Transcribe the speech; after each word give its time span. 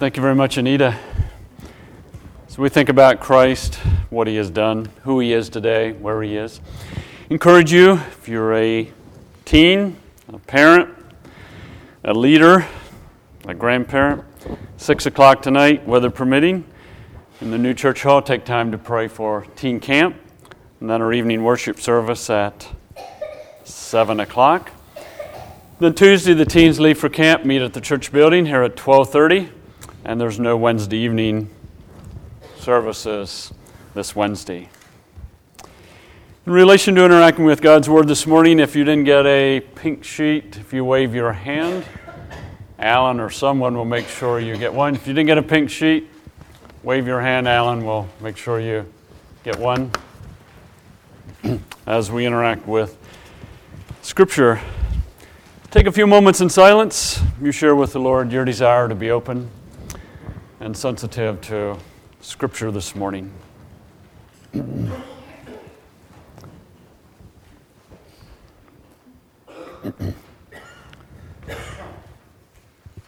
Thank 0.00 0.16
you 0.16 0.22
very 0.22 0.34
much, 0.34 0.56
Anita. 0.56 0.98
So 2.48 2.62
we 2.62 2.70
think 2.70 2.88
about 2.88 3.20
Christ, 3.20 3.74
what 4.08 4.28
he 4.28 4.36
has 4.36 4.48
done, 4.48 4.88
who 5.02 5.20
he 5.20 5.34
is 5.34 5.50
today, 5.50 5.92
where 5.92 6.22
he 6.22 6.38
is. 6.38 6.62
Encourage 7.28 7.70
you, 7.70 7.92
if 7.92 8.26
you're 8.26 8.54
a 8.54 8.90
teen, 9.44 9.98
a 10.32 10.38
parent, 10.38 10.88
a 12.02 12.14
leader, 12.14 12.66
a 13.44 13.52
grandparent, 13.52 14.24
six 14.78 15.04
o'clock 15.04 15.42
tonight, 15.42 15.86
weather 15.86 16.08
permitting, 16.08 16.64
in 17.42 17.50
the 17.50 17.58
new 17.58 17.74
church 17.74 18.02
hall, 18.02 18.22
take 18.22 18.46
time 18.46 18.72
to 18.72 18.78
pray 18.78 19.06
for 19.06 19.44
teen 19.54 19.80
camp, 19.80 20.16
and 20.80 20.88
then 20.88 21.02
our 21.02 21.12
evening 21.12 21.44
worship 21.44 21.78
service 21.78 22.30
at 22.30 22.66
seven 23.64 24.18
o'clock. 24.20 24.70
Then 25.78 25.92
Tuesday, 25.92 26.32
the 26.32 26.46
teens 26.46 26.80
leave 26.80 26.96
for 26.98 27.10
camp, 27.10 27.44
meet 27.44 27.60
at 27.60 27.74
the 27.74 27.82
church 27.82 28.10
building 28.10 28.46
here 28.46 28.62
at 28.62 28.76
12:30, 28.76 29.59
and 30.04 30.20
there's 30.20 30.40
no 30.40 30.56
Wednesday 30.56 30.96
evening 30.98 31.50
services 32.58 33.52
this 33.94 34.16
Wednesday. 34.16 34.68
In 36.46 36.52
relation 36.52 36.94
to 36.94 37.04
interacting 37.04 37.44
with 37.44 37.60
God's 37.60 37.88
Word 37.88 38.08
this 38.08 38.26
morning, 38.26 38.58
if 38.58 38.74
you 38.74 38.82
didn't 38.84 39.04
get 39.04 39.26
a 39.26 39.60
pink 39.60 40.04
sheet, 40.04 40.56
if 40.56 40.72
you 40.72 40.84
wave 40.84 41.14
your 41.14 41.32
hand, 41.32 41.84
Alan 42.78 43.20
or 43.20 43.28
someone 43.28 43.76
will 43.76 43.84
make 43.84 44.08
sure 44.08 44.40
you 44.40 44.56
get 44.56 44.72
one. 44.72 44.94
If 44.94 45.06
you 45.06 45.12
didn't 45.12 45.26
get 45.26 45.38
a 45.38 45.42
pink 45.42 45.68
sheet, 45.68 46.08
wave 46.82 47.06
your 47.06 47.20
hand, 47.20 47.46
Alan 47.46 47.84
will 47.84 48.08
make 48.20 48.38
sure 48.38 48.58
you 48.58 48.90
get 49.44 49.58
one 49.58 49.92
as 51.86 52.10
we 52.10 52.24
interact 52.24 52.66
with 52.66 52.96
Scripture. 54.00 54.60
Take 55.70 55.86
a 55.86 55.92
few 55.92 56.06
moments 56.06 56.40
in 56.40 56.48
silence. 56.48 57.20
You 57.40 57.52
share 57.52 57.76
with 57.76 57.92
the 57.92 58.00
Lord 58.00 58.32
your 58.32 58.44
desire 58.44 58.88
to 58.88 58.94
be 58.94 59.10
open 59.10 59.50
and 60.60 60.76
sensitive 60.76 61.40
to 61.40 61.78
Scripture 62.20 62.70
this 62.70 62.94
morning. 62.94 63.32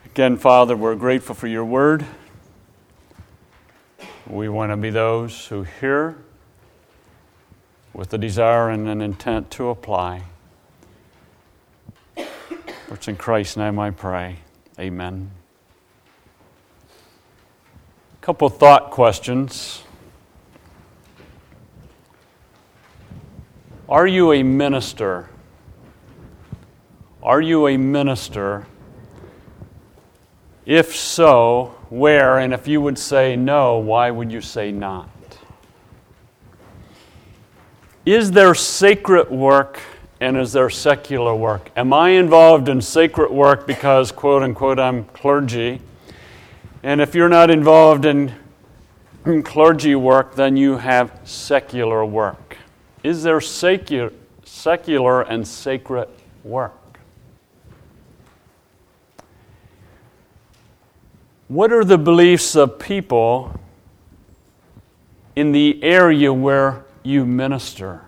Again, 0.06 0.38
Father, 0.38 0.74
we're 0.74 0.94
grateful 0.94 1.34
for 1.34 1.46
your 1.46 1.64
word. 1.66 2.06
We 4.26 4.48
want 4.48 4.72
to 4.72 4.78
be 4.78 4.88
those 4.88 5.46
who 5.46 5.64
hear 5.64 6.16
with 7.92 8.08
the 8.08 8.18
desire 8.18 8.70
and 8.70 8.88
an 8.88 9.02
intent 9.02 9.50
to 9.52 9.68
apply. 9.68 10.22
It's 12.16 13.08
in 13.08 13.16
Christ's 13.16 13.58
name 13.58 13.78
I 13.78 13.90
pray. 13.90 14.38
Amen. 14.78 15.30
Couple 18.22 18.48
thought 18.48 18.92
questions. 18.92 19.82
Are 23.88 24.06
you 24.06 24.32
a 24.32 24.44
minister? 24.44 25.28
Are 27.20 27.40
you 27.40 27.66
a 27.66 27.76
minister? 27.76 28.64
If 30.64 30.94
so, 30.94 31.74
where? 31.90 32.38
And 32.38 32.54
if 32.54 32.68
you 32.68 32.80
would 32.80 32.96
say 32.96 33.34
no, 33.34 33.78
why 33.78 34.12
would 34.12 34.30
you 34.30 34.40
say 34.40 34.70
not? 34.70 35.10
Is 38.06 38.30
there 38.30 38.54
sacred 38.54 39.30
work 39.30 39.80
and 40.20 40.36
is 40.36 40.52
there 40.52 40.70
secular 40.70 41.34
work? 41.34 41.72
Am 41.74 41.92
I 41.92 42.10
involved 42.10 42.68
in 42.68 42.82
sacred 42.82 43.32
work 43.32 43.66
because, 43.66 44.12
quote 44.12 44.44
unquote, 44.44 44.78
I'm 44.78 45.06
clergy? 45.06 45.80
And 46.82 47.00
if 47.00 47.14
you're 47.14 47.28
not 47.28 47.50
involved 47.50 48.04
in 48.04 48.34
clergy 49.44 49.94
work, 49.94 50.34
then 50.34 50.56
you 50.56 50.78
have 50.78 51.20
secular 51.24 52.04
work. 52.04 52.56
Is 53.04 53.22
there 53.22 53.40
secular, 53.40 54.12
secular 54.44 55.22
and 55.22 55.46
sacred 55.46 56.08
work? 56.42 56.72
What 61.48 61.72
are 61.72 61.84
the 61.84 61.98
beliefs 61.98 62.56
of 62.56 62.78
people 62.78 63.60
in 65.36 65.52
the 65.52 65.82
area 65.82 66.32
where 66.32 66.84
you 67.02 67.26
minister? 67.26 68.00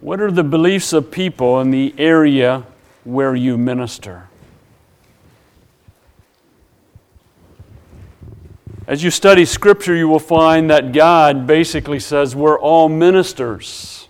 What 0.00 0.20
are 0.20 0.30
the 0.30 0.42
beliefs 0.42 0.92
of 0.92 1.10
people 1.10 1.60
in 1.60 1.70
the 1.70 1.94
area 1.96 2.64
where 3.04 3.34
you 3.34 3.56
minister? 3.56 4.29
As 8.90 9.04
you 9.04 9.12
study 9.12 9.44
Scripture, 9.44 9.94
you 9.94 10.08
will 10.08 10.18
find 10.18 10.68
that 10.70 10.90
God 10.90 11.46
basically 11.46 12.00
says 12.00 12.34
we're 12.34 12.58
all 12.58 12.88
ministers. 12.88 14.08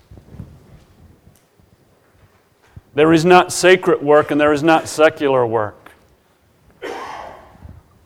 There 2.95 3.13
is 3.13 3.27
not 3.27 3.53
sacred 3.53 4.01
work 4.01 4.31
and 4.31 4.41
there 4.41 4.55
is 4.55 4.63
not 4.63 4.89
secular 4.89 5.47
work. 5.47 5.93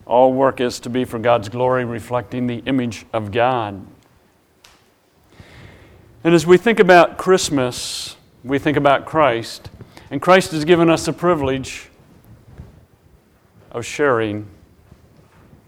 All 0.05 0.33
work 0.33 0.61
is 0.61 0.81
to 0.81 0.91
be 0.91 1.05
for 1.05 1.21
God's 1.21 1.49
glory, 1.49 1.85
reflecting 1.85 2.49
the 2.49 2.59
image 2.67 3.07
of 3.13 3.31
God. 3.31 3.87
And 6.25 6.35
as 6.35 6.45
we 6.45 6.57
think 6.57 6.81
about 6.81 7.19
Christmas, 7.19 8.17
we 8.43 8.59
think 8.59 8.77
about 8.77 9.07
Christ, 9.07 9.71
and 10.11 10.21
Christ 10.21 10.51
has 10.51 10.65
given 10.65 10.91
us 10.91 11.07
the 11.07 11.13
privilege 11.13 11.89
of 13.71 13.87
sharing 13.87 14.49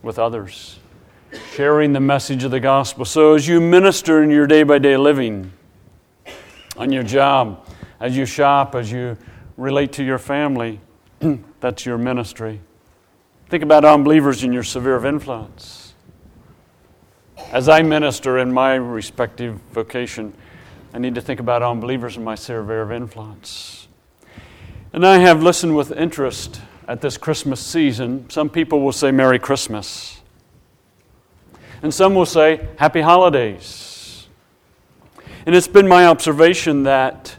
with 0.02 0.18
others, 0.18 0.80
sharing 1.52 1.92
the 1.92 2.00
message 2.00 2.44
of 2.44 2.50
the 2.50 2.60
gospel. 2.60 3.04
So 3.04 3.34
as 3.34 3.46
you 3.46 3.60
minister 3.60 4.22
in 4.22 4.30
your 4.30 4.46
day 4.46 4.62
by 4.62 4.78
day 4.78 4.96
living, 4.96 5.52
on 6.76 6.92
your 6.92 7.02
job, 7.02 7.66
as 8.00 8.16
you 8.16 8.26
shop, 8.26 8.74
as 8.74 8.92
you 8.92 9.16
relate 9.56 9.92
to 9.92 10.04
your 10.04 10.18
family, 10.18 10.80
that's 11.60 11.86
your 11.86 11.98
ministry. 11.98 12.60
Think 13.48 13.62
about 13.62 13.84
unbelievers 13.84 14.44
in 14.44 14.52
your 14.52 14.62
sphere 14.62 14.96
of 14.96 15.06
influence. 15.06 15.94
As 17.52 17.68
I 17.68 17.82
minister 17.82 18.38
in 18.38 18.52
my 18.52 18.74
respective 18.74 19.60
vocation, 19.72 20.34
I 20.92 20.98
need 20.98 21.14
to 21.14 21.20
think 21.20 21.40
about 21.40 21.62
unbelievers 21.62 22.16
in 22.16 22.24
my 22.24 22.34
sphere 22.34 22.82
of 22.82 22.90
influence. 22.90 23.88
And 24.92 25.06
I 25.06 25.18
have 25.18 25.42
listened 25.42 25.76
with 25.76 25.92
interest 25.92 26.60
at 26.88 27.00
this 27.00 27.18
Christmas 27.18 27.60
season. 27.60 28.28
Some 28.30 28.48
people 28.48 28.80
will 28.80 28.92
say 28.92 29.10
Merry 29.10 29.38
Christmas, 29.38 30.20
and 31.82 31.92
some 31.92 32.14
will 32.14 32.26
say 32.26 32.68
Happy 32.76 33.00
Holidays. 33.00 34.26
And 35.46 35.54
it's 35.54 35.68
been 35.68 35.86
my 35.86 36.06
observation 36.06 36.82
that 36.84 37.36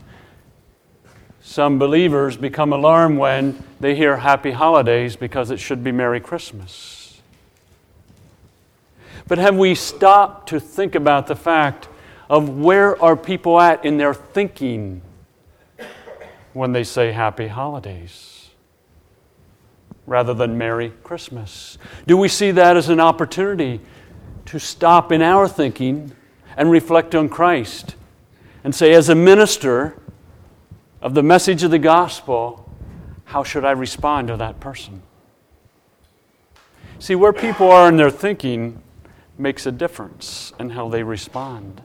some 1.41 1.79
believers 1.79 2.37
become 2.37 2.71
alarmed 2.71 3.17
when 3.17 3.63
they 3.79 3.95
hear 3.95 4.17
Happy 4.17 4.51
Holidays 4.51 5.15
because 5.15 5.51
it 5.51 5.59
should 5.59 5.83
be 5.83 5.91
Merry 5.91 6.19
Christmas. 6.19 7.19
But 9.27 9.39
have 9.39 9.57
we 9.57 9.75
stopped 9.75 10.49
to 10.49 10.59
think 10.59 10.95
about 10.95 11.27
the 11.27 11.35
fact 11.35 11.89
of 12.29 12.57
where 12.57 13.01
are 13.01 13.15
people 13.15 13.59
at 13.59 13.83
in 13.83 13.97
their 13.97 14.13
thinking 14.13 15.01
when 16.53 16.71
they 16.71 16.83
say 16.83 17.11
happy 17.11 17.47
holidays 17.47 18.49
rather 20.05 20.33
than 20.33 20.57
Merry 20.57 20.93
Christmas? 21.03 21.77
Do 22.05 22.15
we 22.17 22.29
see 22.29 22.51
that 22.51 22.77
as 22.77 22.89
an 22.89 22.99
opportunity 22.99 23.81
to 24.47 24.59
stop 24.59 25.11
in 25.11 25.21
our 25.21 25.47
thinking 25.47 26.11
and 26.55 26.71
reflect 26.71 27.13
on 27.13 27.29
Christ 27.29 27.95
and 28.63 28.73
say, 28.73 28.93
as 28.93 29.09
a 29.09 29.15
minister 29.15 29.97
of 31.01 31.13
the 31.13 31.23
message 31.23 31.63
of 31.63 31.71
the 31.71 31.79
gospel, 31.79 32.69
how 33.25 33.43
should 33.43 33.65
I 33.65 33.71
respond 33.71 34.29
to 34.29 34.37
that 34.37 34.59
person? 34.59 35.03
See, 36.99 37.13
where 37.13 37.33
people 37.33 37.69
are 37.69 37.87
in 37.87 37.97
their 37.97 38.09
thinking 38.09 38.81
makes 39.37 39.65
a 39.65 39.71
difference 39.71 40.53
in 40.59 40.71
how 40.71 40.89
they 40.89 41.03
respond 41.03 41.81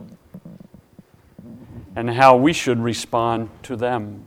and 1.94 2.08
how 2.10 2.36
we 2.36 2.52
should 2.52 2.78
respond 2.78 3.50
to 3.64 3.76
them. 3.76 4.24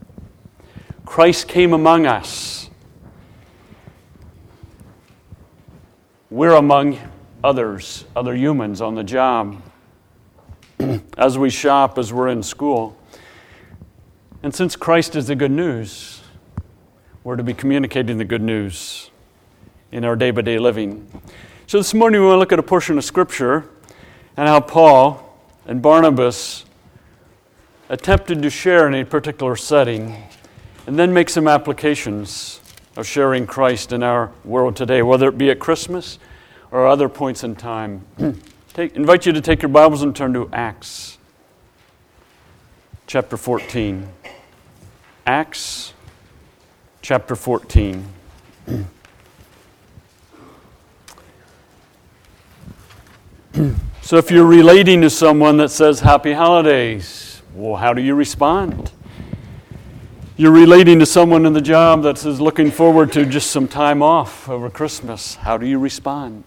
Christ 1.06 1.48
came 1.48 1.74
among 1.74 2.06
us. 2.06 2.70
We're 6.30 6.54
among 6.54 7.00
others, 7.46 8.06
other 8.16 8.36
humans 8.36 8.82
on 8.82 8.96
the 8.96 9.04
job, 9.04 9.62
as 11.18 11.38
we 11.38 11.52
shop, 11.52 12.00
as 12.00 12.12
we're 12.12 12.28
in 12.28 12.42
school. 12.42 12.98
And 14.42 14.54
since 14.54 14.76
Christ 14.76 15.16
is 15.16 15.28
the 15.28 15.36
good 15.36 15.52
news, 15.52 16.24
we're 17.24 17.36
to 17.36 17.44
be 17.44 17.54
communicating 17.54 18.18
the 18.18 18.26
good 18.26 18.42
news 18.42 19.12
in 19.92 20.04
our 20.04 20.16
day 20.16 20.32
by 20.32 20.42
day 20.42 20.58
living. 20.58 21.08
So 21.68 21.78
this 21.78 21.94
morning 21.94 22.22
we 22.22 22.26
want 22.26 22.38
to 22.38 22.40
look 22.40 22.52
at 22.52 22.58
a 22.58 22.64
portion 22.64 22.98
of 22.98 23.04
Scripture 23.04 23.70
and 24.36 24.48
how 24.48 24.60
Paul 24.60 25.40
and 25.68 25.84
Barnabas 25.84 26.66
attempted 27.90 28.42
to 28.42 28.50
share 28.50 28.88
in 28.88 28.96
a 28.96 29.06
particular 29.06 29.56
setting 29.56 30.16
and 30.88 30.98
then 30.98 31.14
make 31.14 31.30
some 31.30 31.48
applications 31.48 32.60
of 32.98 33.06
sharing 33.06 33.46
Christ 33.46 33.92
in 33.92 34.02
our 34.02 34.32
world 34.44 34.76
today, 34.76 35.04
whether 35.04 35.30
it 35.30 35.38
be 35.38 35.52
at 35.52 35.60
Christmas 35.60 36.18
or 36.76 36.86
other 36.88 37.08
points 37.08 37.46
in 37.46 37.56
time. 37.56 38.06
take, 38.74 38.98
invite 38.98 39.26
you 39.26 39.32
to 39.32 39.40
take 39.40 39.62
your 39.62 39.70
Bibles 39.70 40.02
and 40.02 40.14
turn 40.14 40.34
to 40.34 40.50
Acts 40.52 41.18
chapter 43.08 43.38
14. 43.38 44.06
Acts 45.26 45.94
chapter 47.02 47.34
14. 47.34 48.06
so 54.02 54.18
if 54.18 54.30
you're 54.30 54.46
relating 54.46 55.00
to 55.00 55.10
someone 55.10 55.56
that 55.56 55.70
says 55.70 56.02
happy 56.02 56.34
holidays, 56.34 57.42
well, 57.54 57.78
how 57.78 57.94
do 57.94 58.02
you 58.02 58.16
respond? 58.16 58.92
You're 60.36 60.52
relating 60.52 61.00
to 61.00 61.06
someone 61.06 61.46
in 61.46 61.54
the 61.54 61.62
job 61.62 62.04
that 62.04 62.18
says 62.18 62.42
looking 62.42 62.70
forward 62.70 63.14
to 63.14 63.26
just 63.26 63.52
some 63.52 63.70
time 63.70 64.02
off 64.02 64.50
over 64.50 64.70
Christmas. 64.70 65.36
How 65.36 65.58
do 65.58 65.66
you 65.66 65.80
respond? 65.80 66.44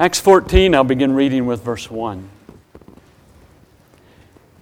Acts 0.00 0.20
14, 0.20 0.76
I'll 0.76 0.84
begin 0.84 1.12
reading 1.12 1.44
with 1.44 1.64
verse 1.64 1.90
1. 1.90 2.28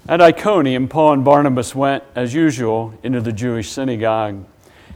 At 0.09 0.23
Iconium, 0.23 0.89
Paul 0.89 1.13
and 1.13 1.25
Barnabas 1.27 1.75
went, 1.75 2.03
as 2.15 2.33
usual, 2.33 2.95
into 3.03 3.21
the 3.21 3.33
Jewish 3.33 3.71
synagogue. 3.71 4.47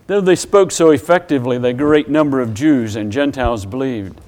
Though 0.07 0.23
they 0.23 0.37
spoke 0.37 0.73
so 0.73 0.93
effectively, 0.93 1.59
the 1.59 1.75
great 1.75 2.09
number 2.09 2.41
of 2.41 2.55
Jews 2.55 2.97
and 2.97 3.13
Gentiles 3.13 3.67
believed. 3.67 4.19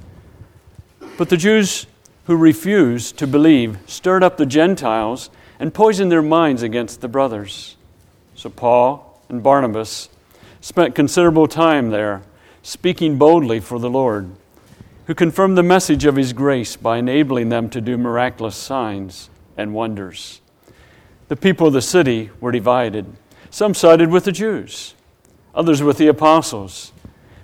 But 1.16 1.30
the 1.30 1.38
Jews 1.38 1.86
who 2.26 2.36
refused 2.36 3.16
to 3.16 3.26
believe 3.26 3.78
stirred 3.86 4.22
up 4.22 4.36
the 4.36 4.44
Gentiles 4.44 5.30
and 5.58 5.72
poisoned 5.72 6.12
their 6.12 6.20
minds 6.20 6.62
against 6.62 7.00
the 7.00 7.08
brothers. 7.08 7.76
So 8.34 8.50
Paul 8.50 9.18
and 9.30 9.42
Barnabas 9.42 10.10
spent 10.60 10.94
considerable 10.94 11.46
time 11.48 11.88
there, 11.88 12.20
speaking 12.62 13.16
boldly 13.16 13.60
for 13.60 13.78
the 13.78 13.88
Lord, 13.88 14.30
who 15.12 15.14
confirmed 15.14 15.58
the 15.58 15.62
message 15.62 16.06
of 16.06 16.16
his 16.16 16.32
grace 16.32 16.74
by 16.74 16.96
enabling 16.96 17.50
them 17.50 17.68
to 17.68 17.82
do 17.82 17.98
miraculous 17.98 18.56
signs 18.56 19.28
and 19.58 19.74
wonders. 19.74 20.40
The 21.28 21.36
people 21.36 21.66
of 21.66 21.74
the 21.74 21.82
city 21.82 22.30
were 22.40 22.50
divided. 22.50 23.04
Some 23.50 23.74
sided 23.74 24.08
with 24.08 24.24
the 24.24 24.32
Jews, 24.32 24.94
others 25.54 25.82
with 25.82 25.98
the 25.98 26.06
apostles. 26.06 26.92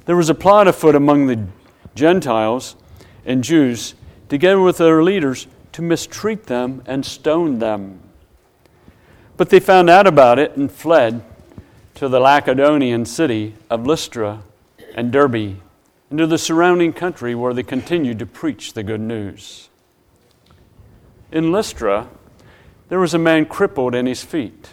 There 0.06 0.16
was 0.16 0.30
a 0.30 0.34
plot 0.34 0.66
afoot 0.66 0.94
among 0.94 1.26
the 1.26 1.46
Gentiles 1.94 2.74
and 3.26 3.44
Jews, 3.44 3.94
together 4.30 4.62
with 4.62 4.78
their 4.78 5.02
leaders, 5.02 5.46
to 5.72 5.82
mistreat 5.82 6.44
them 6.44 6.82
and 6.86 7.04
stone 7.04 7.58
them. 7.58 8.00
But 9.36 9.50
they 9.50 9.60
found 9.60 9.90
out 9.90 10.06
about 10.06 10.38
it 10.38 10.56
and 10.56 10.72
fled 10.72 11.22
to 11.96 12.08
the 12.08 12.18
Lycaonian 12.18 13.06
city 13.06 13.56
of 13.68 13.86
Lystra 13.86 14.42
and 14.94 15.12
Derbe, 15.12 15.56
and 16.10 16.18
to 16.18 16.26
the 16.26 16.38
surrounding 16.38 16.92
country 16.92 17.34
where 17.34 17.52
they 17.52 17.62
continued 17.62 18.18
to 18.18 18.26
preach 18.26 18.72
the 18.72 18.82
good 18.82 19.00
news. 19.00 19.68
In 21.30 21.52
Lystra, 21.52 22.08
there 22.88 22.98
was 22.98 23.12
a 23.12 23.18
man 23.18 23.44
crippled 23.44 23.94
in 23.94 24.06
his 24.06 24.24
feet, 24.24 24.70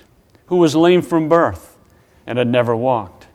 who 0.47 0.55
was 0.55 0.75
lame 0.75 1.01
from 1.01 1.27
birth 1.27 1.77
and 2.25 2.37
had 2.37 2.47
never 2.47 2.75
walked. 2.75 3.27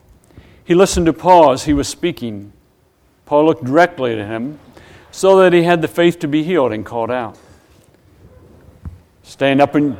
He 0.65 0.75
listened 0.75 1.07
to 1.07 1.13
Paul 1.13 1.53
as 1.53 1.65
he 1.65 1.73
was 1.73 1.89
speaking. 1.89 2.53
Paul 3.27 3.45
looked 3.45 3.65
directly 3.65 4.19
at 4.19 4.27
him 4.27 4.59
so 5.11 5.39
that 5.39 5.53
he 5.53 5.65
had 5.65 5.83
the 5.83 5.89
faith 5.89 6.19
to 6.21 6.29
be 6.29 6.43
healed 6.43 6.73
and 6.73 6.87
called 6.87 7.11
out, 7.11 7.37
Stand 9.23 9.61
up 9.61 9.75
and. 9.75 9.97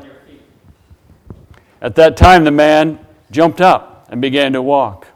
At 1.83 1.95
that 1.95 2.17
time, 2.17 2.45
the 2.45 2.51
man 2.51 2.99
jumped 3.31 3.61
up 3.61 4.07
and 4.11 4.21
began 4.21 4.53
to 4.53 4.61
walk. 4.61 5.07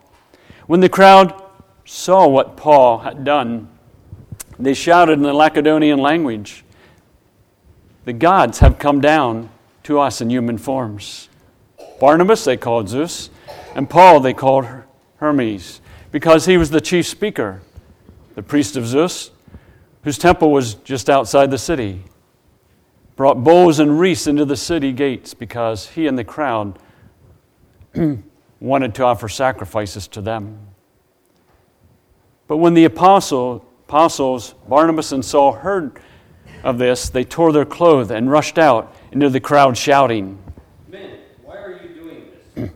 When 0.67 0.81
the 0.81 0.89
crowd 0.89 1.44
saw 1.85 2.27
what 2.27 2.57
Paul 2.57 2.99
had 2.99 3.25
done, 3.25 3.69
they 4.59 4.75
shouted 4.75 5.15
in 5.15 5.23
the 5.23 5.33
Lycaonian 5.33 5.99
language, 5.99 6.65
The 8.05 8.13
gods 8.13 8.59
have 8.61 8.79
come 8.79 9.01
down 9.01 9.51
to 9.85 9.99
us 10.01 10.21
in 10.21 10.31
human 10.31 10.59
forms. 10.59 11.29
Barnabas 12.01 12.45
they 12.45 12.57
called 12.57 12.89
Zeus, 12.89 13.31
and 13.75 13.89
Paul 13.89 14.21
they 14.21 14.35
called 14.35 14.67
Hermes, 15.17 15.81
because 16.11 16.47
he 16.47 16.57
was 16.57 16.71
the 16.71 16.81
chief 16.81 17.07
speaker, 17.07 17.63
the 18.35 18.43
priest 18.43 18.77
of 18.77 18.87
Zeus, 18.87 19.31
whose 20.03 20.19
temple 20.19 20.51
was 20.51 20.75
just 20.75 21.09
outside 21.09 21.51
the 21.51 21.59
city. 21.59 22.05
Brought 23.17 23.45
bowls 23.45 23.79
and 23.79 23.99
wreaths 23.99 24.27
into 24.27 24.45
the 24.45 24.57
city 24.57 24.93
gates 24.93 25.35
because 25.35 25.91
he 25.91 26.07
and 26.07 26.19
the 26.19 26.25
crowd 26.25 26.79
wanted 28.61 28.95
to 28.97 29.05
offer 29.05 29.29
sacrifices 29.29 30.09
to 30.09 30.21
them. 30.21 30.74
But 32.47 32.59
when 32.59 32.75
the 32.75 32.85
apostle, 32.85 33.65
apostles, 33.89 34.55
Barnabas 34.69 35.13
and 35.13 35.25
Saul, 35.25 35.53
heard 35.53 35.99
of 36.63 36.79
this, 36.79 37.09
they 37.09 37.25
tore 37.25 37.53
their 37.53 37.65
clothes 37.65 38.11
and 38.11 38.31
rushed 38.31 38.59
out 38.59 38.95
into 39.13 39.31
the 39.31 39.41
crowd 39.41 39.79
shouting, 39.79 40.39
Men, 40.89 41.19
why 41.43 41.57
are 41.57 41.81
you 41.83 41.89
doing 41.95 42.27
this? 42.55 42.71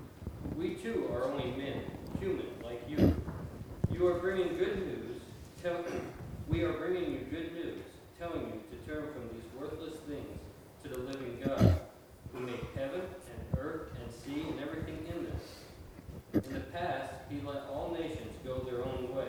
we 0.57 0.75
too 0.77 1.11
are 1.13 1.25
only 1.25 1.51
men, 1.53 1.83
human, 2.19 2.47
like 2.65 2.83
you. 2.89 3.15
You 3.93 4.07
are 4.07 4.19
bringing 4.19 4.57
good 4.57 4.79
news. 4.79 5.21
Tell, 5.63 5.85
we 6.49 6.63
are 6.63 6.73
bringing 6.73 7.13
you 7.13 7.27
good 7.31 7.53
news, 7.53 7.85
telling 8.19 8.41
you 8.41 8.63
to 8.71 8.91
turn 8.91 9.05
from 9.13 9.29
these 9.35 9.45
worthless 9.61 10.01
things 10.09 10.39
to 10.83 10.89
the 10.89 10.99
living 10.99 11.43
God, 11.45 11.81
who 12.33 12.41
made 12.41 12.61
heaven 12.75 13.03
and 13.03 13.59
earth 13.59 13.93
and 14.03 14.13
sea 14.15 14.49
and 14.49 14.61
everything 14.61 14.99
in 15.09 15.25
them. 15.25 15.41
In 16.33 16.55
the 16.55 16.61
past, 16.61 17.13
he 17.29 17.41
let 17.47 17.65
all 17.71 17.95
nations 17.99 18.33
go 18.45 18.61
their 18.61 18.85
own 18.85 19.15
way. 19.15 19.29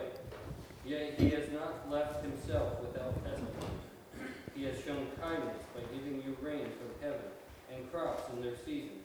Yet 0.84 1.20
he 1.20 1.30
has 1.30 1.50
not 1.52 1.90
left 1.90 2.24
himself 2.24 2.80
without 2.80 3.14
testimony. 3.24 3.78
He 4.56 4.64
has 4.64 4.82
shown 4.84 5.06
kindness 5.20 5.56
by 5.74 5.82
giving 5.94 6.22
you 6.22 6.36
rain 6.42 6.66
from 6.66 6.90
heaven 7.00 7.30
and 7.72 7.79
crops 7.92 8.22
in 8.32 8.42
their 8.42 8.56
seasons. 8.64 9.02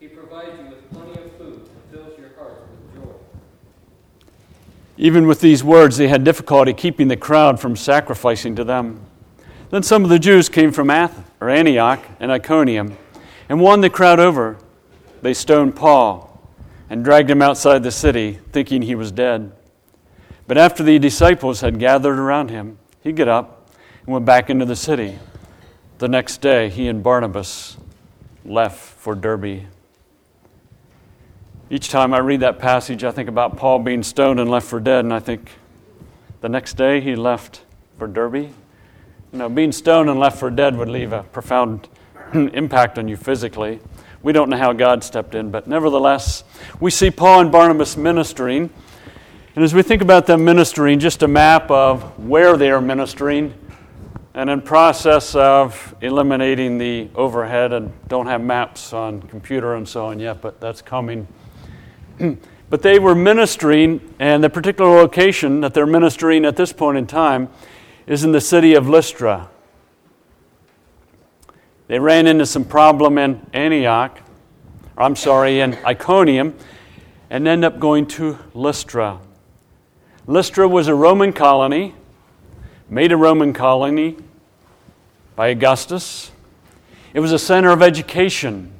He 0.00 0.08
provides 0.08 0.58
you 0.58 0.68
with 0.68 0.90
plenty 0.90 1.12
of 1.12 1.32
food 1.36 1.68
and 1.68 1.92
fills 1.92 2.18
your 2.18 2.30
hearts 2.38 2.62
with 2.70 2.94
joy. 2.94 3.12
Even 4.96 5.26
with 5.26 5.40
these 5.40 5.62
words, 5.62 5.96
they 5.96 6.08
had 6.08 6.24
difficulty 6.24 6.72
keeping 6.72 7.08
the 7.08 7.16
crowd 7.16 7.60
from 7.60 7.76
sacrificing 7.76 8.56
to 8.56 8.64
them. 8.64 9.00
Then 9.70 9.82
some 9.82 10.04
of 10.04 10.10
the 10.10 10.18
Jews 10.18 10.48
came 10.48 10.72
from 10.72 10.90
or 11.40 11.50
Antioch 11.50 12.04
and 12.20 12.32
Iconium 12.32 12.96
and 13.48 13.60
won 13.60 13.80
the 13.80 13.90
crowd 13.90 14.20
over. 14.20 14.58
They 15.22 15.34
stoned 15.34 15.76
Paul 15.76 16.40
and 16.88 17.04
dragged 17.04 17.30
him 17.30 17.42
outside 17.42 17.82
the 17.82 17.90
city, 17.90 18.38
thinking 18.52 18.82
he 18.82 18.94
was 18.94 19.10
dead. 19.12 19.52
But 20.46 20.56
after 20.56 20.82
the 20.82 20.98
disciples 20.98 21.60
had 21.60 21.78
gathered 21.78 22.18
around 22.18 22.50
him, 22.50 22.78
he 23.02 23.12
got 23.12 23.28
up 23.28 23.70
and 24.04 24.12
went 24.12 24.24
back 24.24 24.48
into 24.48 24.64
the 24.64 24.76
city. 24.76 25.18
The 25.98 26.08
next 26.08 26.40
day, 26.40 26.68
he 26.68 26.86
and 26.86 27.02
Barnabas 27.02 27.76
left 28.46 28.78
for 28.78 29.14
Derbe. 29.14 29.66
Each 31.68 31.88
time 31.88 32.14
I 32.14 32.18
read 32.18 32.40
that 32.40 32.58
passage, 32.58 33.02
I 33.02 33.10
think 33.10 33.28
about 33.28 33.56
Paul 33.56 33.80
being 33.80 34.02
stoned 34.02 34.38
and 34.38 34.48
left 34.48 34.68
for 34.68 34.78
dead, 34.78 35.04
and 35.04 35.12
I 35.12 35.18
think 35.18 35.50
the 36.40 36.48
next 36.48 36.74
day 36.74 37.00
he 37.00 37.16
left 37.16 37.62
for 37.98 38.06
Derbe. 38.06 38.34
You 38.36 38.52
know, 39.32 39.48
being 39.48 39.72
stoned 39.72 40.08
and 40.08 40.20
left 40.20 40.38
for 40.38 40.48
dead 40.48 40.76
would 40.76 40.88
leave 40.88 41.12
a 41.12 41.24
profound 41.24 41.88
impact 42.34 42.98
on 42.98 43.08
you 43.08 43.16
physically. 43.16 43.80
We 44.22 44.32
don't 44.32 44.48
know 44.48 44.56
how 44.56 44.72
God 44.72 45.02
stepped 45.02 45.34
in, 45.34 45.50
but 45.50 45.66
nevertheless, 45.66 46.44
we 46.80 46.90
see 46.90 47.10
Paul 47.10 47.40
and 47.40 47.52
Barnabas 47.52 47.96
ministering. 47.96 48.70
And 49.56 49.64
as 49.64 49.74
we 49.74 49.82
think 49.82 50.02
about 50.02 50.26
them 50.26 50.44
ministering, 50.44 51.00
just 51.00 51.22
a 51.22 51.28
map 51.28 51.70
of 51.70 52.18
where 52.18 52.56
they 52.56 52.70
are 52.70 52.80
ministering 52.80 53.54
and 54.36 54.50
in 54.50 54.60
process 54.60 55.34
of 55.34 55.96
eliminating 56.02 56.76
the 56.76 57.08
overhead 57.14 57.72
and 57.72 57.90
don't 58.06 58.26
have 58.26 58.42
maps 58.42 58.92
on 58.92 59.22
computer 59.22 59.76
and 59.76 59.88
so 59.88 60.04
on 60.04 60.20
yet, 60.20 60.42
but 60.42 60.60
that's 60.60 60.82
coming. 60.82 61.26
but 62.68 62.82
they 62.82 62.98
were 62.98 63.14
ministering, 63.14 64.14
and 64.18 64.44
the 64.44 64.50
particular 64.50 64.90
location 64.90 65.62
that 65.62 65.72
they're 65.72 65.86
ministering 65.86 66.44
at 66.44 66.54
this 66.54 66.70
point 66.70 66.98
in 66.98 67.06
time 67.06 67.48
is 68.06 68.24
in 68.24 68.32
the 68.32 68.40
city 68.40 68.74
of 68.74 68.86
Lystra. 68.86 69.48
They 71.88 71.98
ran 71.98 72.26
into 72.26 72.44
some 72.44 72.66
problem 72.66 73.16
in 73.16 73.40
Antioch, 73.54 74.20
or 74.98 75.04
I'm 75.04 75.16
sorry, 75.16 75.60
in 75.60 75.78
Iconium, 75.86 76.54
and 77.30 77.48
end 77.48 77.64
up 77.64 77.78
going 77.78 78.06
to 78.08 78.38
Lystra. 78.52 79.18
Lystra 80.26 80.68
was 80.68 80.88
a 80.88 80.94
Roman 80.94 81.32
colony, 81.32 81.94
made 82.90 83.12
a 83.12 83.16
Roman 83.16 83.54
colony 83.54 84.18
by 85.36 85.48
Augustus. 85.48 86.32
It 87.14 87.20
was 87.20 87.30
a 87.30 87.38
center 87.38 87.70
of 87.70 87.82
education, 87.82 88.72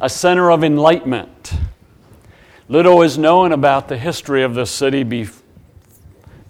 a 0.00 0.08
center 0.08 0.50
of 0.50 0.62
enlightenment. 0.62 1.52
Little 2.68 3.00
is 3.02 3.16
known 3.16 3.52
about 3.52 3.88
the 3.88 3.96
history 3.96 4.42
of 4.42 4.54
this 4.54 4.70
city 4.70 5.04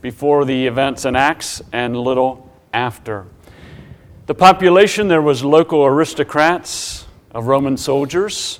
before 0.01 0.45
the 0.45 0.67
events 0.67 1.05
in 1.05 1.15
Acts 1.15 1.63
and 1.73 1.97
little 1.97 2.51
after. 2.73 3.27
The 4.27 4.35
population 4.35 5.09
there 5.09 5.23
was 5.23 5.45
local 5.45 5.85
aristocrats 5.85 7.07
of 7.31 7.47
Roman 7.47 7.77
soldiers, 7.77 8.59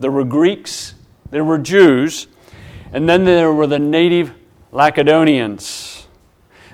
there 0.00 0.10
were 0.10 0.24
Greeks, 0.24 0.94
there 1.30 1.44
were 1.44 1.58
Jews, 1.58 2.26
And 2.92 3.08
then 3.08 3.24
there 3.24 3.52
were 3.52 3.66
the 3.66 3.78
native 3.78 4.32
Lycaonians. 4.72 5.89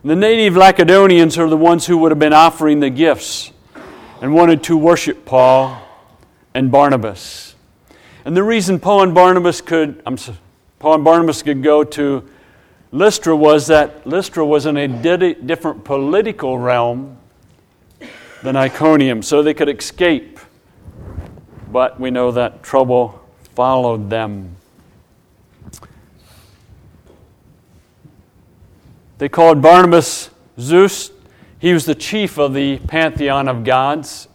The 0.07 0.15
native 0.15 0.55
Lycaonians 0.55 1.37
are 1.37 1.49
the 1.49 1.57
ones 1.57 1.85
who 1.85 1.99
would 1.99 2.13
have 2.13 2.19
been 2.21 2.33
offering 2.33 2.79
the 2.79 2.91
gifts 2.91 3.51
and 4.23 4.33
wanted 4.33 4.63
to 4.63 4.77
worship 4.77 5.25
Paul 5.25 5.83
and 6.55 6.71
Barnabas. 6.71 7.57
And 8.25 8.37
the 8.37 8.45
reason 8.45 8.79
Paul 8.79 9.03
and 9.03 9.13
Barnabas 9.13 9.61
could, 9.61 10.01
sorry, 10.17 10.39
Paul 10.79 10.95
and 10.95 11.05
Barnabas 11.05 11.43
could 11.43 11.61
go 11.61 11.83
to 11.83 12.23
Lystra 12.93 13.35
was 13.35 13.67
that 13.67 14.07
Lystra 14.07 14.47
was 14.47 14.65
in 14.65 14.77
a 14.77 14.87
different 14.87 15.83
political 15.83 16.57
realm 16.57 17.19
than 18.45 18.55
Iconium, 18.55 19.23
so 19.23 19.43
they 19.43 19.55
could 19.55 19.69
escape. 19.69 20.39
But 21.69 21.99
we 21.99 22.13
know 22.13 22.31
that 22.31 22.63
trouble 22.63 23.27
followed 23.57 24.09
them. 24.09 24.55
They 29.19 29.29
called 29.31 29.63
Barnabas 29.63 30.31
Zeus. 30.61 31.11
He 31.59 31.73
was 31.73 31.87
the 31.87 31.95
chief 31.95 32.39
of 32.39 32.53
the 32.53 32.79
pantheon 32.81 33.49
of 33.49 33.65
gods, 33.65 34.29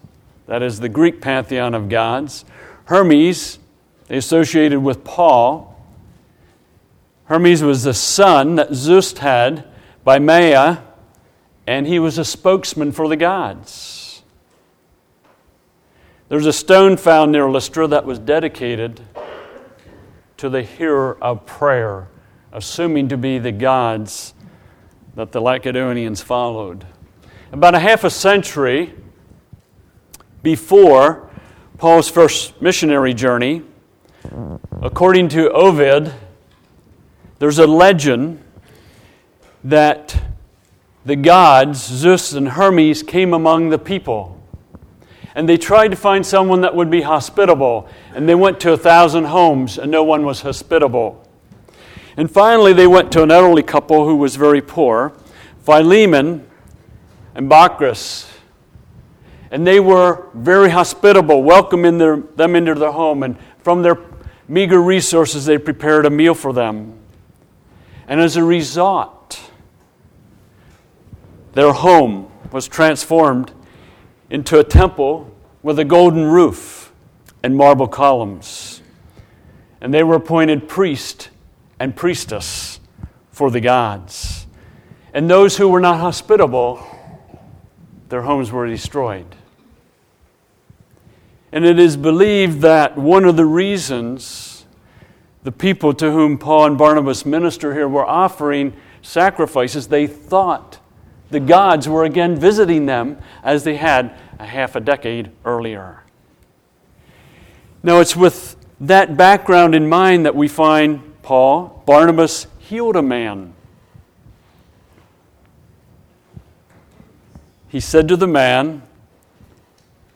that 0.47 0.63
is, 0.63 0.79
the 0.79 0.89
Greek 0.89 1.21
pantheon 1.21 1.75
of 1.75 1.87
gods. 1.87 2.45
Hermes, 2.85 3.59
they 4.07 4.17
associated 4.17 4.79
with 4.79 5.03
Paul. 5.03 5.79
Hermes 7.25 7.61
was 7.61 7.83
the 7.83 7.93
son 7.93 8.55
that 8.55 8.73
Zeus 8.73 9.15
had 9.17 9.65
by 10.03 10.17
Maia, 10.17 10.79
and 11.67 11.85
he 11.85 11.99
was 11.99 12.17
a 12.17 12.25
spokesman 12.25 12.91
for 12.91 13.07
the 13.07 13.15
gods. 13.15 14.23
There's 16.27 16.47
a 16.47 16.53
stone 16.53 16.97
found 16.97 17.31
near 17.31 17.49
Lystra 17.49 17.87
that 17.87 18.05
was 18.05 18.17
dedicated 18.17 19.01
to 20.37 20.49
the 20.49 20.63
hearer 20.63 21.17
of 21.21 21.45
prayer, 21.45 22.07
assuming 22.51 23.09
to 23.09 23.17
be 23.17 23.37
the 23.37 23.51
gods 23.51 24.33
that 25.15 25.31
the 25.31 25.41
Lycaonians 25.41 26.23
followed. 26.23 26.85
About 27.51 27.75
a 27.75 27.79
half 27.79 28.03
a 28.03 28.09
century 28.09 28.93
before 30.41 31.29
Paul's 31.77 32.09
first 32.09 32.61
missionary 32.61 33.13
journey, 33.13 33.63
according 34.81 35.29
to 35.29 35.51
Ovid, 35.51 36.13
there's 37.39 37.59
a 37.59 37.67
legend 37.67 38.41
that 39.63 40.21
the 41.05 41.15
gods, 41.15 41.83
Zeus 41.83 42.33
and 42.33 42.49
Hermes, 42.49 43.03
came 43.03 43.33
among 43.33 43.69
the 43.69 43.79
people. 43.79 44.39
And 45.33 45.47
they 45.47 45.57
tried 45.57 45.89
to 45.89 45.95
find 45.95 46.25
someone 46.25 46.61
that 46.61 46.75
would 46.75 46.91
be 46.91 47.01
hospitable. 47.01 47.87
And 48.13 48.29
they 48.29 48.35
went 48.35 48.59
to 48.61 48.73
a 48.73 48.77
thousand 48.77 49.25
homes, 49.25 49.77
and 49.77 49.89
no 49.89 50.03
one 50.03 50.25
was 50.25 50.41
hospitable. 50.41 51.25
And 52.17 52.29
finally, 52.29 52.73
they 52.73 52.87
went 52.87 53.11
to 53.13 53.23
an 53.23 53.31
elderly 53.31 53.63
couple 53.63 54.05
who 54.05 54.15
was 54.15 54.35
very 54.35 54.61
poor, 54.61 55.13
Philemon 55.63 56.47
and 57.35 57.49
Baucis. 57.49 58.29
And 59.49 59.65
they 59.65 59.79
were 59.79 60.27
very 60.33 60.69
hospitable, 60.69 61.43
welcoming 61.43 61.97
their, 61.97 62.17
them 62.17 62.55
into 62.55 62.73
their 62.75 62.91
home. 62.91 63.23
And 63.23 63.37
from 63.59 63.81
their 63.81 63.97
meager 64.47 64.81
resources, 64.81 65.45
they 65.45 65.57
prepared 65.57 66.05
a 66.05 66.09
meal 66.09 66.33
for 66.33 66.53
them. 66.53 66.97
And 68.07 68.19
as 68.19 68.35
a 68.35 68.43
result, 68.43 69.41
their 71.53 71.73
home 71.73 72.31
was 72.51 72.67
transformed 72.67 73.51
into 74.29 74.59
a 74.59 74.63
temple 74.63 75.33
with 75.63 75.79
a 75.79 75.85
golden 75.85 76.25
roof 76.25 76.93
and 77.43 77.55
marble 77.55 77.87
columns. 77.87 78.81
And 79.79 79.93
they 79.93 80.03
were 80.03 80.15
appointed 80.15 80.67
priest 80.67 81.29
and 81.81 81.95
priestess 81.95 82.79
for 83.31 83.49
the 83.49 83.59
gods. 83.59 84.45
And 85.15 85.27
those 85.27 85.57
who 85.57 85.67
were 85.67 85.79
not 85.79 85.99
hospitable, 85.99 86.79
their 88.09 88.21
homes 88.21 88.51
were 88.51 88.67
destroyed. 88.67 89.35
And 91.51 91.65
it 91.65 91.79
is 91.79 91.97
believed 91.97 92.61
that 92.61 92.99
one 92.99 93.25
of 93.25 93.35
the 93.35 93.47
reasons 93.47 94.67
the 95.43 95.51
people 95.51 95.91
to 95.95 96.11
whom 96.11 96.37
Paul 96.37 96.67
and 96.67 96.77
Barnabas 96.77 97.25
minister 97.25 97.73
here 97.73 97.87
were 97.87 98.05
offering 98.05 98.73
sacrifices, 99.01 99.87
they 99.87 100.05
thought 100.05 100.77
the 101.31 101.39
gods 101.39 101.89
were 101.89 102.03
again 102.03 102.35
visiting 102.35 102.85
them 102.85 103.17
as 103.43 103.63
they 103.63 103.77
had 103.77 104.15
a 104.37 104.45
half 104.45 104.75
a 104.75 104.79
decade 104.79 105.31
earlier. 105.45 106.03
Now, 107.81 108.01
it's 108.01 108.15
with 108.15 108.55
that 108.81 109.17
background 109.17 109.73
in 109.73 109.89
mind 109.89 110.27
that 110.27 110.35
we 110.35 110.47
find 110.47 111.10
Paul, 111.23 111.83
Barnabas 111.85 112.47
healed 112.59 112.95
a 112.95 113.01
man. 113.01 113.53
He 117.67 117.79
said 117.79 118.07
to 118.09 118.17
the 118.17 118.27
man, 118.27 118.81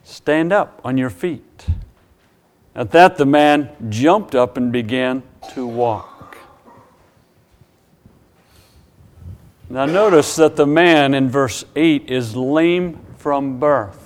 Stand 0.03 0.53
up 0.53 0.79
on 0.83 0.97
your 0.97 1.09
feet. 1.09 1.65
At 2.75 2.91
that, 2.91 3.17
the 3.17 3.25
man 3.25 3.69
jumped 3.89 4.35
up 4.35 4.57
and 4.57 4.71
began 4.71 5.23
to 5.53 5.65
walk. 5.65 6.37
Now, 9.69 9.85
notice 9.85 10.35
that 10.35 10.57
the 10.57 10.67
man 10.67 11.13
in 11.13 11.29
verse 11.29 11.65
8 11.75 12.11
is 12.11 12.35
lame 12.35 12.99
from 13.17 13.59
birth. 13.59 14.04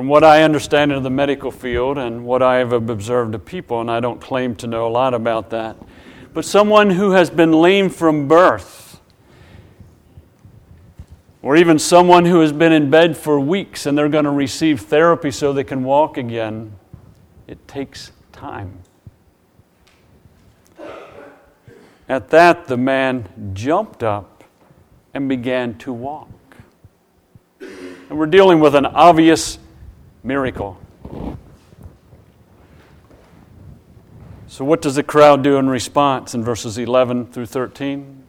From 0.00 0.08
what 0.08 0.24
I 0.24 0.44
understand 0.44 0.92
in 0.92 1.02
the 1.02 1.10
medical 1.10 1.50
field 1.50 1.98
and 1.98 2.24
what 2.24 2.40
I 2.40 2.56
have 2.56 2.72
observed 2.72 3.34
of 3.34 3.44
people, 3.44 3.82
and 3.82 3.90
I 3.90 4.00
don't 4.00 4.18
claim 4.18 4.54
to 4.56 4.66
know 4.66 4.86
a 4.86 4.88
lot 4.88 5.12
about 5.12 5.50
that, 5.50 5.76
but 6.32 6.46
someone 6.46 6.88
who 6.88 7.10
has 7.10 7.28
been 7.28 7.52
lame 7.52 7.90
from 7.90 8.26
birth 8.26 8.98
or 11.42 11.54
even 11.54 11.78
someone 11.78 12.24
who 12.24 12.40
has 12.40 12.50
been 12.50 12.72
in 12.72 12.88
bed 12.88 13.14
for 13.14 13.38
weeks 13.38 13.84
and 13.84 13.98
they're 13.98 14.08
going 14.08 14.24
to 14.24 14.30
receive 14.30 14.80
therapy 14.80 15.30
so 15.30 15.52
they 15.52 15.64
can 15.64 15.84
walk 15.84 16.16
again, 16.16 16.72
it 17.46 17.68
takes 17.68 18.10
time. 18.32 18.78
At 22.08 22.30
that, 22.30 22.68
the 22.68 22.78
man 22.78 23.52
jumped 23.52 24.02
up 24.02 24.44
and 25.12 25.28
began 25.28 25.76
to 25.76 25.92
walk. 25.92 26.30
And 27.60 28.18
we're 28.18 28.24
dealing 28.24 28.60
with 28.60 28.74
an 28.74 28.86
obvious 28.86 29.58
miracle. 30.22 30.78
So, 34.46 34.64
what 34.64 34.82
does 34.82 34.96
the 34.96 35.02
crowd 35.02 35.42
do 35.42 35.56
in 35.56 35.68
response 35.68 36.34
in 36.34 36.42
verses 36.42 36.76
11 36.76 37.26
through 37.26 37.46
13? 37.46 38.24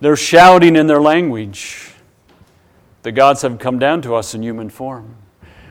They're 0.00 0.16
shouting 0.16 0.76
in 0.76 0.86
their 0.86 1.00
language. 1.00 1.92
The 3.02 3.12
gods 3.12 3.42
have 3.42 3.58
come 3.58 3.78
down 3.78 4.02
to 4.02 4.14
us 4.14 4.34
in 4.34 4.42
human 4.42 4.70
form. 4.70 5.16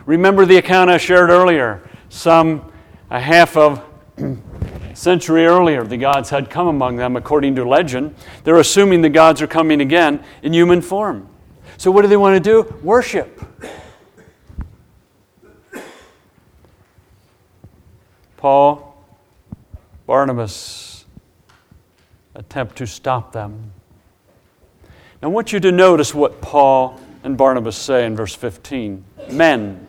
Remember 0.06 0.46
the 0.46 0.58
account 0.58 0.90
I 0.90 0.98
shared 0.98 1.30
earlier. 1.30 1.88
Some 2.10 2.72
a 3.10 3.20
half 3.20 3.56
of 3.56 3.84
century 4.94 5.46
earlier, 5.46 5.84
the 5.84 5.98
gods 5.98 6.30
had 6.30 6.50
come 6.50 6.68
among 6.68 6.98
them 6.98 7.16
according 7.16 7.56
to 7.56 7.66
legend. 7.66 8.16
They're 8.44 8.60
assuming 8.60 9.02
the 9.02 9.10
gods 9.10 9.42
are 9.42 9.48
coming 9.48 9.82
again 9.82 10.24
in 10.44 10.54
human 10.54 10.82
form. 10.82 11.30
So, 11.78 11.92
what 11.92 12.02
do 12.02 12.08
they 12.08 12.18
want 12.18 12.36
to 12.36 12.40
do? 12.40 12.76
Worship. 12.84 13.42
Paul, 18.40 18.96
Barnabas 20.08 21.04
attempt 22.36 22.78
to 22.78 22.88
stop 22.88 23.34
them. 23.34 23.74
Now, 25.22 25.28
I 25.28 25.32
want 25.32 25.52
you 25.52 25.60
to 25.60 25.74
notice 25.74 26.16
what 26.16 26.40
Paul 26.40 26.98
and 27.22 27.38
Barnabas 27.38 27.76
say 27.76 28.06
in 28.06 28.16
verse 28.16 28.34
15 28.34 29.04
Men, 29.30 29.88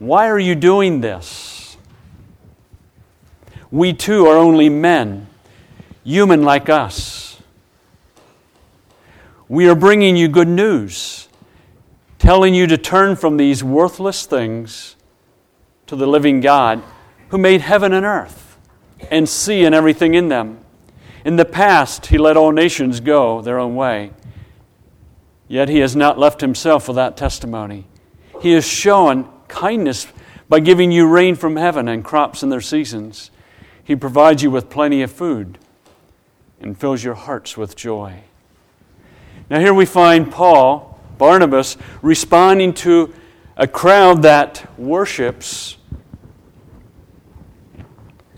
why 0.00 0.28
are 0.28 0.40
you 0.40 0.56
doing 0.56 1.00
this? 1.00 1.76
We 3.70 3.92
too 3.92 4.26
are 4.26 4.36
only 4.36 4.68
men, 4.68 5.28
human 6.02 6.42
like 6.42 6.68
us. 6.68 7.40
We 9.48 9.68
are 9.68 9.76
bringing 9.76 10.16
you 10.16 10.26
good 10.26 10.48
news, 10.48 11.28
telling 12.18 12.54
you 12.54 12.66
to 12.66 12.76
turn 12.76 13.14
from 13.14 13.36
these 13.36 13.62
worthless 13.62 14.26
things 14.26 14.96
to 15.88 15.96
the 15.96 16.06
living 16.06 16.40
God 16.40 16.82
who 17.30 17.38
made 17.38 17.60
heaven 17.60 17.92
and 17.92 18.06
earth 18.06 18.56
and 19.10 19.28
sea 19.28 19.64
and 19.64 19.74
everything 19.74 20.14
in 20.14 20.28
them. 20.28 20.60
In 21.24 21.36
the 21.36 21.44
past, 21.44 22.06
he 22.06 22.18
let 22.18 22.36
all 22.36 22.52
nations 22.52 23.00
go 23.00 23.42
their 23.42 23.58
own 23.58 23.74
way. 23.74 24.12
Yet 25.48 25.68
he 25.68 25.78
has 25.78 25.96
not 25.96 26.18
left 26.18 26.40
himself 26.40 26.88
without 26.88 27.16
testimony. 27.16 27.86
He 28.40 28.52
has 28.52 28.66
shown 28.66 29.28
kindness 29.48 30.06
by 30.48 30.60
giving 30.60 30.92
you 30.92 31.06
rain 31.06 31.34
from 31.34 31.56
heaven 31.56 31.88
and 31.88 32.04
crops 32.04 32.42
in 32.42 32.50
their 32.50 32.60
seasons. 32.60 33.30
He 33.82 33.96
provides 33.96 34.42
you 34.42 34.50
with 34.50 34.70
plenty 34.70 35.02
of 35.02 35.10
food 35.10 35.58
and 36.60 36.78
fills 36.78 37.02
your 37.02 37.14
hearts 37.14 37.56
with 37.56 37.76
joy. 37.76 38.22
Now, 39.48 39.60
here 39.60 39.72
we 39.72 39.86
find 39.86 40.30
Paul, 40.30 41.00
Barnabas, 41.16 41.78
responding 42.02 42.74
to 42.74 43.14
a 43.56 43.66
crowd 43.66 44.22
that 44.22 44.70
worships 44.78 45.77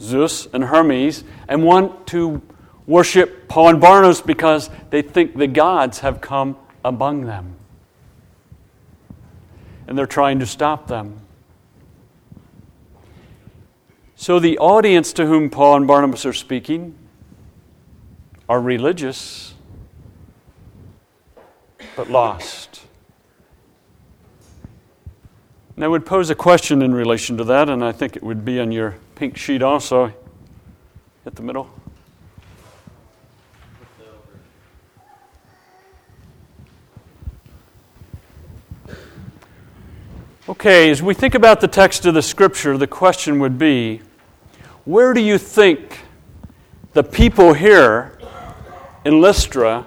Zeus 0.01 0.49
and 0.53 0.65
Hermes, 0.65 1.25
and 1.47 1.63
want 1.63 2.07
to 2.09 2.43
worship 2.87 3.49
Paul 3.49 3.69
and 3.69 3.81
Barnabas 3.81 4.21
because 4.21 4.71
they 4.91 5.03
think 5.03 5.37
the 5.37 5.47
gods 5.47 6.01
have 6.01 6.21
come 6.21 6.57
among 6.85 7.27
them. 7.27 7.55
And 9.87 9.97
they're 9.97 10.07
trying 10.07 10.39
to 10.39 10.47
stop 10.47 10.87
them. 10.87 11.21
So 14.17 14.39
the 14.39 14.59
audience 14.59 15.13
to 15.15 15.27
whom 15.27 15.51
Paul 15.51 15.77
and 15.77 15.87
Barnabas 15.87 16.27
are 16.27 16.33
speaking 16.33 16.95
are 18.49 18.61
religious, 18.61 19.55
but 21.97 22.11
lost. 22.11 22.83
And 25.77 25.85
I 25.85 25.89
would 25.89 26.05
pose 26.05 26.29
a 26.29 26.35
question 26.35 26.83
in 26.83 26.95
relation 26.95 27.37
to 27.39 27.45
that, 27.45 27.71
and 27.71 27.83
I 27.83 27.93
think 27.93 28.17
it 28.17 28.23
would 28.23 28.45
be 28.45 28.61
on 28.61 28.73
your 28.73 28.97
pink 29.21 29.37
sheet 29.37 29.61
also 29.61 30.11
at 31.27 31.35
the 31.35 31.43
middle. 31.43 31.69
Okay, 40.49 40.91
as 40.91 41.03
we 41.03 41.13
think 41.13 41.35
about 41.35 41.61
the 41.61 41.69
text 41.69 42.07
of 42.07 42.15
the 42.15 42.23
scripture, 42.23 42.79
the 42.79 42.87
question 42.87 43.39
would 43.41 43.59
be 43.59 44.01
where 44.87 45.13
do 45.13 45.21
you 45.21 45.37
think 45.37 45.99
the 46.95 47.03
people 47.03 47.53
here 47.53 48.19
in 49.05 49.21
Lystra 49.21 49.85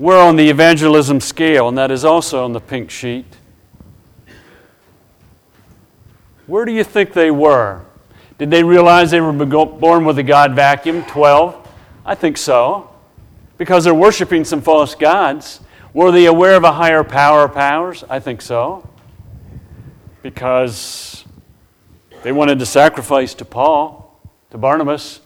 were 0.00 0.18
on 0.18 0.34
the 0.34 0.50
evangelism 0.50 1.20
scale? 1.20 1.68
And 1.68 1.78
that 1.78 1.92
is 1.92 2.04
also 2.04 2.44
on 2.44 2.52
the 2.52 2.60
pink 2.60 2.90
sheet. 2.90 3.35
Where 6.46 6.64
do 6.64 6.72
you 6.72 6.84
think 6.84 7.12
they 7.12 7.30
were? 7.30 7.84
Did 8.38 8.50
they 8.50 8.62
realize 8.62 9.10
they 9.10 9.20
were 9.20 9.32
born 9.32 10.04
with 10.04 10.18
a 10.18 10.22
God 10.22 10.54
vacuum? 10.54 11.04
12? 11.04 11.68
I 12.04 12.14
think 12.14 12.36
so. 12.36 12.90
Because 13.58 13.84
they're 13.84 13.94
worshiping 13.94 14.44
some 14.44 14.60
false 14.60 14.94
gods. 14.94 15.60
Were 15.94 16.12
they 16.12 16.26
aware 16.26 16.54
of 16.54 16.64
a 16.64 16.72
higher 16.72 17.02
power 17.02 17.48
powers? 17.48 18.04
I 18.08 18.20
think 18.20 18.42
so. 18.42 18.88
Because 20.22 21.24
they 22.22 22.32
wanted 22.32 22.58
to 22.58 22.66
sacrifice 22.66 23.34
to 23.34 23.44
Paul, 23.44 24.20
to 24.50 24.58
Barnabas. 24.58 25.20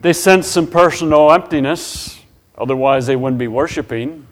They 0.00 0.12
sensed 0.12 0.50
some 0.50 0.66
personal 0.66 1.30
emptiness, 1.30 2.20
otherwise, 2.56 3.06
they 3.06 3.16
wouldn't 3.16 3.38
be 3.38 3.48
worshiping. 3.48 4.25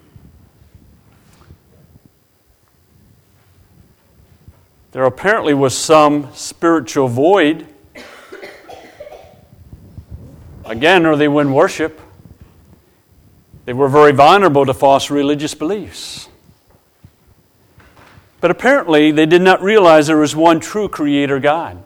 There 4.95 5.03
apparently 5.03 5.53
was 5.53 5.77
some 5.77 6.29
spiritual 6.33 7.09
void. 7.09 7.67
Again, 10.63 11.05
or 11.05 11.17
they 11.17 11.27
wouldn't 11.27 11.53
worship. 11.53 11.99
They 13.65 13.73
were 13.73 13.89
very 13.89 14.13
vulnerable 14.13 14.65
to 14.65 14.73
false 14.73 15.11
religious 15.11 15.53
beliefs. 15.53 16.29
But 18.39 18.51
apparently, 18.51 19.11
they 19.11 19.25
did 19.25 19.41
not 19.41 19.61
realize 19.61 20.07
there 20.07 20.15
was 20.15 20.33
one 20.33 20.61
true 20.61 20.87
Creator 20.87 21.41
God. 21.41 21.83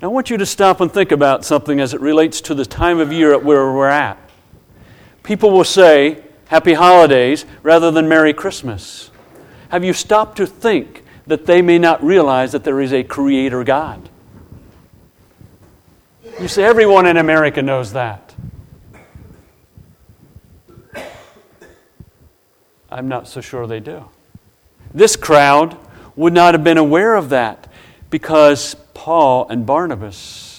Now, 0.00 0.02
I 0.02 0.06
want 0.06 0.30
you 0.30 0.36
to 0.36 0.46
stop 0.46 0.80
and 0.80 0.92
think 0.92 1.10
about 1.10 1.44
something 1.44 1.80
as 1.80 1.94
it 1.94 2.00
relates 2.00 2.40
to 2.42 2.54
the 2.54 2.64
time 2.64 3.00
of 3.00 3.12
year 3.12 3.32
at 3.32 3.44
where 3.44 3.72
we're 3.72 3.88
at. 3.88 4.18
People 5.24 5.50
will 5.50 5.64
say, 5.64 6.22
Happy 6.52 6.74
Holidays 6.74 7.46
rather 7.62 7.90
than 7.90 8.10
Merry 8.10 8.34
Christmas? 8.34 9.10
Have 9.70 9.84
you 9.84 9.94
stopped 9.94 10.36
to 10.36 10.46
think 10.46 11.02
that 11.26 11.46
they 11.46 11.62
may 11.62 11.78
not 11.78 12.04
realize 12.04 12.52
that 12.52 12.62
there 12.62 12.78
is 12.78 12.92
a 12.92 13.02
Creator 13.02 13.64
God? 13.64 14.10
You 16.38 16.48
say, 16.48 16.62
everyone 16.62 17.06
in 17.06 17.16
America 17.16 17.62
knows 17.62 17.94
that. 17.94 18.34
I'm 22.90 23.08
not 23.08 23.28
so 23.28 23.40
sure 23.40 23.66
they 23.66 23.80
do. 23.80 24.10
This 24.92 25.16
crowd 25.16 25.78
would 26.16 26.34
not 26.34 26.52
have 26.52 26.62
been 26.62 26.76
aware 26.76 27.14
of 27.14 27.30
that 27.30 27.66
because 28.10 28.76
Paul 28.92 29.48
and 29.48 29.64
Barnabas 29.64 30.51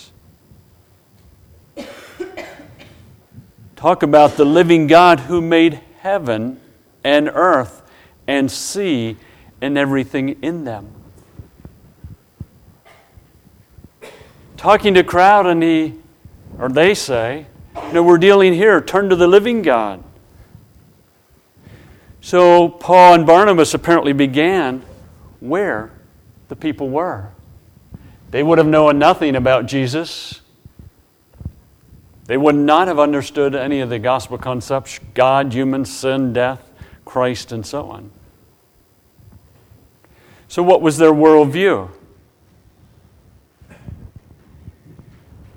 talk 3.84 4.02
about 4.02 4.38
the 4.38 4.46
living 4.46 4.88
God 4.88 5.20
who 5.20 5.42
made 5.42 5.82
heaven 6.00 6.58
and 7.04 7.28
earth 7.28 7.82
and 8.26 8.50
sea 8.50 9.18
and 9.60 9.78
everything 9.78 10.42
in 10.42 10.64
them. 10.64 10.90
Talking 14.56 14.94
to 14.94 15.04
crowd, 15.04 15.46
and 15.48 15.62
he, 15.62 15.96
or 16.58 16.70
they 16.70 16.94
say, 16.94 17.46
you 17.88 17.92
know, 17.92 18.04
we're 18.04 18.18
dealing 18.18 18.54
here, 18.54 18.80
turn 18.80 19.10
to 19.10 19.18
the 19.18 19.28
living 19.28 19.62
God. 19.62 20.02
So 22.22 22.70
Paul 22.70 23.16
and 23.16 23.28
Barnabas 23.28 23.74
apparently 23.74 24.14
began 24.14 24.82
where 25.42 25.92
the 26.48 26.56
people 26.56 26.88
were. 26.88 27.32
They 28.32 28.44
would 28.44 28.60
have 28.60 28.68
known 28.68 28.98
nothing 28.98 29.36
about 29.36 29.66
Jesus. 29.66 30.40
They 32.26 32.38
would 32.38 32.56
not 32.56 32.88
have 32.88 33.00
understood 33.00 33.54
any 33.54 33.82
of 33.82 33.90
the 33.90 34.00
gospel 34.00 34.38
concepts 34.38 35.00
God, 35.14 35.54
human, 35.54 35.84
sin, 35.86 36.32
death, 36.34 36.72
Christ, 37.04 37.52
and 37.52 37.66
so 37.66 37.90
on. 37.90 38.12
So, 40.48 40.64
what 40.64 40.82
was 40.82 40.98
their 40.98 41.12
worldview? 41.12 41.90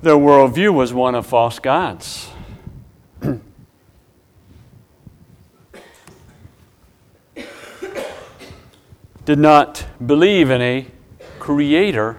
Their 0.03 0.15
worldview 0.15 0.73
was 0.73 0.93
one 0.93 1.15
of 1.15 1.27
false 1.27 1.59
gods. 1.59 2.31
Did 9.25 9.39
not 9.41 9.85
believe 10.05 10.51
in 10.51 10.63
a 10.63 10.87
creator 11.41 12.19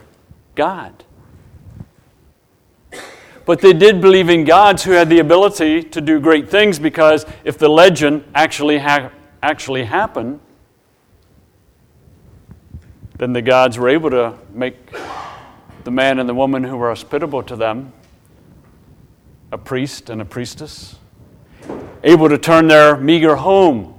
God. 0.55 1.05
But 3.47 3.61
they 3.61 3.71
did 3.71 4.01
believe 4.01 4.27
in 4.27 4.43
gods 4.43 4.83
who 4.83 4.91
had 4.91 5.07
the 5.07 5.19
ability 5.19 5.81
to 5.81 6.01
do 6.01 6.19
great 6.19 6.49
things 6.49 6.79
because 6.79 7.25
if 7.45 7.57
the 7.57 7.69
legend 7.69 8.25
actually, 8.35 8.77
ha- 8.77 9.09
actually 9.41 9.85
happened, 9.85 10.41
then 13.17 13.31
the 13.31 13.41
gods 13.41 13.77
were 13.77 13.87
able 13.87 14.09
to 14.09 14.37
make 14.53 14.75
the 15.85 15.91
man 15.91 16.19
and 16.19 16.27
the 16.27 16.33
woman 16.33 16.61
who 16.61 16.75
were 16.75 16.89
hospitable 16.89 17.41
to 17.43 17.55
them 17.55 17.93
a 19.53 19.57
priest 19.57 20.09
and 20.09 20.21
a 20.21 20.25
priestess, 20.25 20.97
able 22.03 22.27
to 22.27 22.37
turn 22.37 22.67
their 22.67 22.97
meager 22.97 23.37
home 23.37 23.97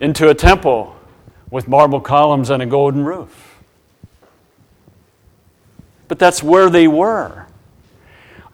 into 0.00 0.30
a 0.30 0.34
temple 0.34 0.96
with 1.50 1.68
marble 1.68 2.00
columns 2.00 2.48
and 2.48 2.62
a 2.62 2.66
golden 2.66 3.04
roof. 3.04 3.58
But 6.08 6.18
that's 6.18 6.42
where 6.42 6.70
they 6.70 6.88
were 6.88 7.46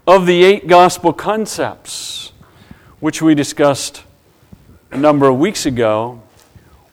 of 0.06 0.26
the 0.26 0.44
eight 0.44 0.68
gospel 0.68 1.12
concepts, 1.12 2.32
which 3.00 3.20
we 3.20 3.34
discussed 3.34 4.04
a 4.92 4.96
number 4.96 5.28
of 5.28 5.38
weeks 5.38 5.66
ago, 5.66 6.22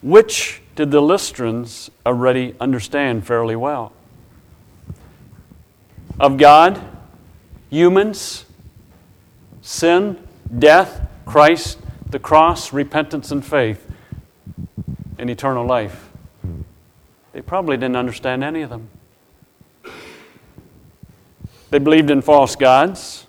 which 0.02 0.60
did 0.74 0.90
the 0.90 1.00
Lystrans 1.00 1.90
already 2.04 2.54
understand 2.60 3.24
fairly 3.26 3.54
well? 3.54 3.92
Of 6.18 6.38
God, 6.38 6.80
humans, 7.70 8.44
sin, 9.62 10.18
death, 10.58 11.08
Christ, 11.24 11.78
the 12.10 12.18
cross, 12.18 12.72
repentance, 12.72 13.30
and 13.30 13.44
faith, 13.44 13.90
and 15.18 15.30
eternal 15.30 15.64
life. 15.64 16.10
They 17.32 17.42
probably 17.42 17.76
didn't 17.76 17.96
understand 17.96 18.44
any 18.44 18.62
of 18.62 18.70
them. 18.70 18.88
They 21.74 21.80
believed 21.80 22.08
in 22.12 22.22
false 22.22 22.54
gods. 22.54 23.26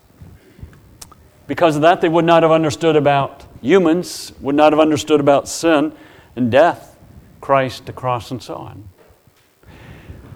Because 1.47 1.75
of 1.75 1.81
that, 1.81 1.99
they 1.99 2.09
would 2.09 2.25
not 2.25 2.43
have 2.43 2.51
understood 2.51 2.95
about 2.95 3.43
humans, 3.59 4.33
would 4.39 4.53
not 4.53 4.71
have 4.71 4.79
understood 4.79 5.19
about 5.19 5.47
sin 5.47 5.93
and 6.35 6.51
death, 6.51 6.95
Christ, 7.41 7.87
the 7.87 7.91
cross, 7.91 8.29
and 8.29 8.43
so 8.43 8.53
on. 8.53 8.87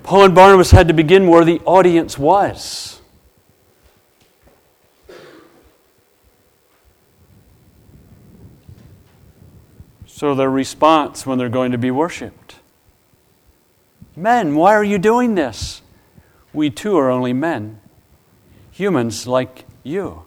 Paul 0.02 0.24
and 0.24 0.34
Barnabas 0.34 0.72
had 0.72 0.88
to 0.88 0.94
begin 0.96 1.28
where 1.28 1.46
the 1.46 1.60
audience 1.66 2.18
was. 2.18 3.00
So, 10.08 10.34
their 10.34 10.50
response 10.50 11.28
when 11.28 11.38
they're 11.38 11.48
going 11.48 11.74
to 11.74 11.78
be 11.78 11.92
worshiped 11.92 12.56
Men, 14.16 14.56
why 14.56 14.74
are 14.74 14.84
you 14.84 14.98
doing 14.98 15.36
this? 15.36 15.84
We 16.54 16.72
too 16.72 16.98
are 16.98 17.12
only 17.12 17.34
men 17.34 17.80
humans 18.80 19.28
like 19.28 19.66
you. 19.84 20.24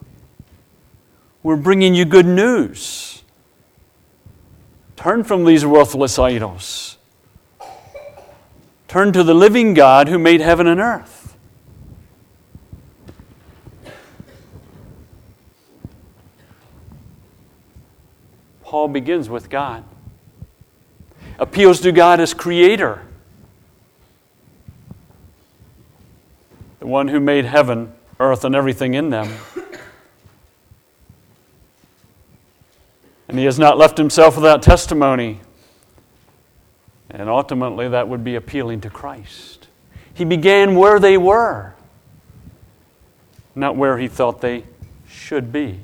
We're 1.43 1.57
bringing 1.57 1.95
you 1.95 2.05
good 2.05 2.27
news. 2.27 3.23
Turn 4.95 5.25
from 5.25 5.47
these 5.47 5.65
worthless 5.65 6.19
idols. 6.19 6.99
Turn 8.89 9.11
to 9.15 9.23
the 9.23 9.33
living 9.33 9.73
God 9.73 10.09
who 10.09 10.19
made 10.19 10.43
heaven 10.43 10.67
and 10.67 10.81
earth. 10.81 11.35
Paul 18.63 18.89
begins 18.89 19.31
with 19.31 19.49
God, 19.49 19.83
appeals 21.39 21.81
to 21.81 21.91
God 21.91 22.21
as 22.21 22.35
creator, 22.35 23.03
the 26.81 26.87
one 26.87 27.09
who 27.09 27.19
made 27.19 27.47
heaven, 27.47 27.93
earth, 28.21 28.45
and 28.45 28.55
everything 28.55 28.95
in 28.95 29.11
them. 29.11 29.33
And 33.29 33.39
he 33.39 33.47
has 33.47 33.59
not 33.59 33.79
left 33.79 33.97
himself 33.97 34.37
without 34.37 34.63
testimony. 34.63 35.41
And 37.09 37.29
ultimately, 37.29 37.89
that 37.89 38.09
would 38.09 38.23
be 38.23 38.35
appealing 38.35 38.83
to 38.83 38.91
Christ. 38.91 39.69
He 40.13 40.25
began 40.25 40.77
where 40.77 40.99
they 41.01 41.17
were, 41.17 41.75
not 43.55 43.77
where 43.77 43.99
he 43.99 44.09
thought 44.09 44.43
they 44.43 44.65
should 45.09 45.51
be. 45.53 45.81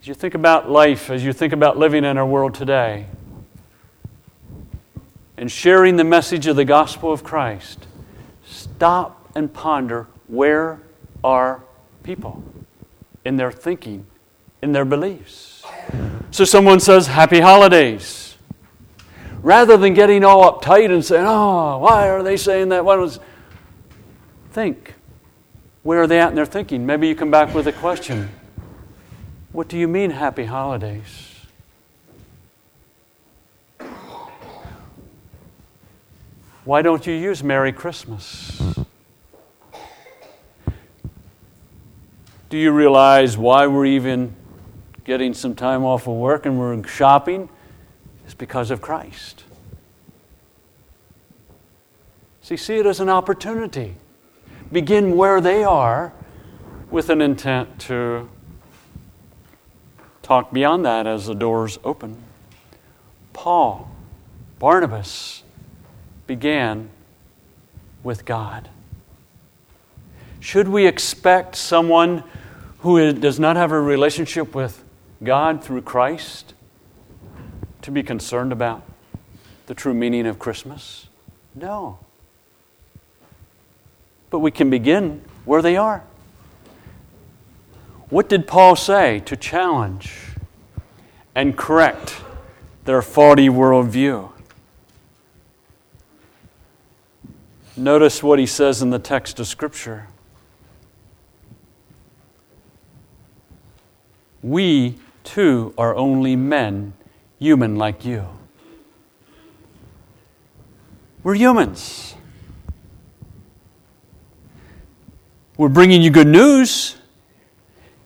As 0.00 0.08
you 0.08 0.14
think 0.14 0.34
about 0.34 0.68
life, 0.68 1.10
as 1.10 1.24
you 1.24 1.32
think 1.32 1.52
about 1.52 1.78
living 1.78 2.04
in 2.04 2.18
our 2.18 2.26
world 2.26 2.54
today, 2.54 3.06
and 5.36 5.50
sharing 5.50 5.96
the 5.96 6.04
message 6.04 6.46
of 6.46 6.56
the 6.56 6.64
gospel 6.64 7.12
of 7.12 7.24
Christ, 7.24 7.86
stop 8.44 9.30
and 9.34 9.52
ponder 9.52 10.06
where 10.26 10.80
are 11.24 11.62
people 12.02 12.42
in 13.24 13.36
their 13.36 13.52
thinking, 13.52 14.06
in 14.60 14.72
their 14.72 14.84
beliefs. 14.84 15.64
So 16.30 16.44
someone 16.44 16.80
says, 16.80 17.06
Happy 17.06 17.40
holidays. 17.40 18.36
Rather 19.42 19.76
than 19.76 19.94
getting 19.94 20.24
all 20.24 20.52
uptight 20.52 20.92
and 20.92 21.04
saying, 21.04 21.24
Oh, 21.26 21.78
why 21.78 22.08
are 22.08 22.22
they 22.22 22.36
saying 22.36 22.68
that? 22.70 22.84
Why 22.84 22.96
was 22.96 23.18
think. 24.52 24.94
Where 25.82 26.02
are 26.02 26.06
they 26.06 26.20
at 26.20 26.28
in 26.28 26.36
their 26.36 26.46
thinking? 26.46 26.86
Maybe 26.86 27.08
you 27.08 27.16
come 27.16 27.30
back 27.30 27.54
with 27.54 27.66
a 27.66 27.72
question. 27.72 28.28
What 29.50 29.68
do 29.68 29.76
you 29.76 29.88
mean, 29.88 30.10
happy 30.10 30.44
holidays? 30.44 31.31
Why 36.64 36.80
don't 36.80 37.04
you 37.08 37.12
use 37.12 37.42
Merry 37.42 37.72
Christmas? 37.72 38.62
Do 42.48 42.56
you 42.56 42.70
realize 42.70 43.36
why 43.36 43.66
we're 43.66 43.86
even 43.86 44.36
getting 45.04 45.34
some 45.34 45.56
time 45.56 45.84
off 45.84 46.06
of 46.06 46.14
work 46.14 46.46
and 46.46 46.60
we're 46.60 46.86
shopping? 46.86 47.48
It's 48.24 48.34
because 48.34 48.70
of 48.70 48.80
Christ. 48.80 49.42
See, 52.42 52.56
see 52.56 52.76
it 52.76 52.86
as 52.86 53.00
an 53.00 53.08
opportunity. 53.08 53.96
Begin 54.70 55.16
where 55.16 55.40
they 55.40 55.64
are 55.64 56.12
with 56.92 57.10
an 57.10 57.20
intent 57.20 57.80
to 57.80 58.28
talk 60.22 60.52
beyond 60.52 60.84
that 60.84 61.08
as 61.08 61.26
the 61.26 61.34
doors 61.34 61.80
open. 61.82 62.22
Paul, 63.32 63.90
Barnabas 64.60 65.42
began 66.26 66.90
with 68.02 68.24
God. 68.24 68.68
Should 70.40 70.68
we 70.68 70.86
expect 70.86 71.54
someone 71.54 72.24
who 72.80 73.12
does 73.12 73.38
not 73.38 73.56
have 73.56 73.70
a 73.70 73.80
relationship 73.80 74.54
with 74.54 74.82
God 75.22 75.62
through 75.62 75.82
Christ 75.82 76.54
to 77.82 77.92
be 77.92 78.02
concerned 78.02 78.52
about 78.52 78.82
the 79.66 79.74
true 79.74 79.94
meaning 79.94 80.26
of 80.26 80.40
Christmas? 80.40 81.06
No. 81.54 81.98
But 84.30 84.40
we 84.40 84.50
can 84.50 84.68
begin 84.68 85.22
where 85.44 85.62
they 85.62 85.76
are. 85.76 86.02
What 88.08 88.28
did 88.28 88.46
Paul 88.46 88.74
say 88.74 89.20
to 89.20 89.36
challenge 89.36 90.18
and 91.34 91.56
correct 91.56 92.20
their 92.84 93.00
faulty 93.00 93.48
worldview? 93.48 94.31
Notice 97.76 98.22
what 98.22 98.38
he 98.38 98.46
says 98.46 98.82
in 98.82 98.90
the 98.90 98.98
text 98.98 99.40
of 99.40 99.46
Scripture. 99.46 100.08
We, 104.42 104.98
too, 105.24 105.72
are 105.78 105.94
only 105.94 106.36
men, 106.36 106.92
human 107.38 107.76
like 107.76 108.04
you. 108.04 108.26
We're 111.22 111.34
humans. 111.34 112.14
We're 115.56 115.68
bringing 115.68 116.02
you 116.02 116.10
good 116.10 116.26
news 116.26 116.96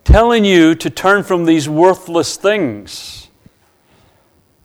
telling 0.07 0.45
you 0.45 0.73
to 0.73 0.89
turn 0.89 1.21
from 1.21 1.43
these 1.43 1.67
worthless 1.67 2.37
things. 2.37 3.27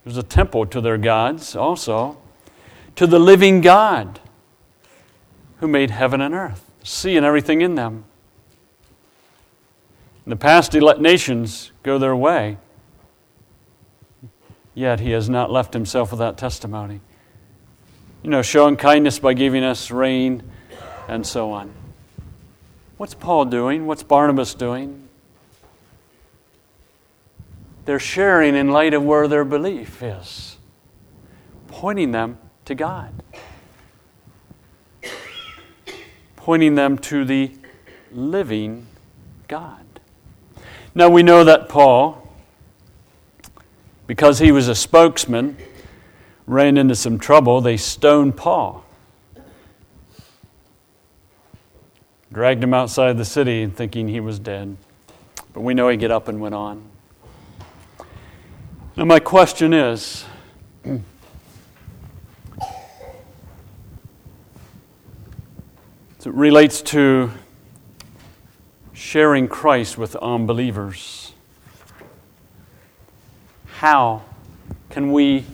There's 0.05 0.17
a 0.17 0.23
temple 0.23 0.67
to 0.67 0.81
their 0.81 0.97
gods 0.97 1.57
also, 1.57 2.17
to 2.95 3.09
the 3.09 3.19
living 3.19 3.61
God 3.61 4.21
who 5.63 5.69
made 5.69 5.91
heaven 5.91 6.21
and 6.21 6.35
earth, 6.35 6.71
sea 6.83 7.17
and 7.17 7.25
everything 7.25 7.63
in 7.63 7.77
them. 7.77 8.05
In 10.27 10.31
the 10.31 10.37
past, 10.37 10.75
he 10.75 10.81
let 10.81 11.01
nations 11.01 11.73
go 11.83 11.99
their 11.99 12.15
way, 12.15 12.59
yet 14.75 15.01
he 15.01 15.13
has 15.13 15.31
not 15.31 15.51
left 15.51 15.73
himself 15.73 16.11
without 16.11 16.37
testimony. 16.37 17.01
You 18.23 18.29
know, 18.29 18.43
showing 18.43 18.77
kindness 18.77 19.19
by 19.19 19.33
giving 19.33 19.65
us 19.65 19.91
rain 19.91 20.43
and 21.09 21.27
so 21.27 21.51
on. 21.53 21.73
What's 22.99 23.15
Paul 23.15 23.47
doing? 23.47 23.87
What's 23.87 24.03
Barnabas 24.03 24.53
doing? 24.53 25.03
they're 27.85 27.99
sharing 27.99 28.55
in 28.55 28.69
light 28.69 28.95
of 28.95 29.03
where 29.03 29.29
their 29.29 29.45
belief 29.45 30.03
is, 30.03 30.57
pointing 31.69 32.13
them 32.13 32.39
to 32.65 32.75
God, 32.75 33.13
pointing 36.43 36.75
them 36.75 36.99
to 36.99 37.25
the 37.25 37.53
living 38.11 38.85
God. 39.47 39.87
Now 40.93 41.09
we 41.09 41.23
know 41.23 41.45
that 41.45 41.69
Paul, 41.69 42.29
because 44.09 44.41
he 44.41 44.51
was 44.51 44.67
a 44.67 44.75
spokesman, 44.75 45.57
ran 46.49 46.77
into 46.77 46.97
some 46.97 47.21
trouble. 47.21 47.61
They 47.61 47.77
stoned 47.77 48.37
Paul. 48.37 48.85
Dragged 52.33 52.65
him 52.65 52.75
outside 52.75 53.17
the 53.19 53.25
city 53.25 53.65
thinking 53.69 54.09
he 54.09 54.19
was 54.19 54.41
dead. 54.41 54.77
But 55.55 55.61
we 55.61 55.75
know 55.75 55.89
he 55.89 55.97
got 55.97 56.11
up 56.11 56.27
and 56.27 56.41
went 56.41 56.57
on. 56.57 56.83
Now, 58.97 59.05
my 59.05 59.21
question 59.21 59.73
is 59.73 60.25
it 66.31 66.37
relates 66.37 66.83
to 66.83 67.31
sharing 68.93 69.49
Christ 69.49 69.99
with 69.99 70.15
unbelievers. 70.17 71.33
How 73.79 74.23
can 74.91 75.11
we 75.11 75.45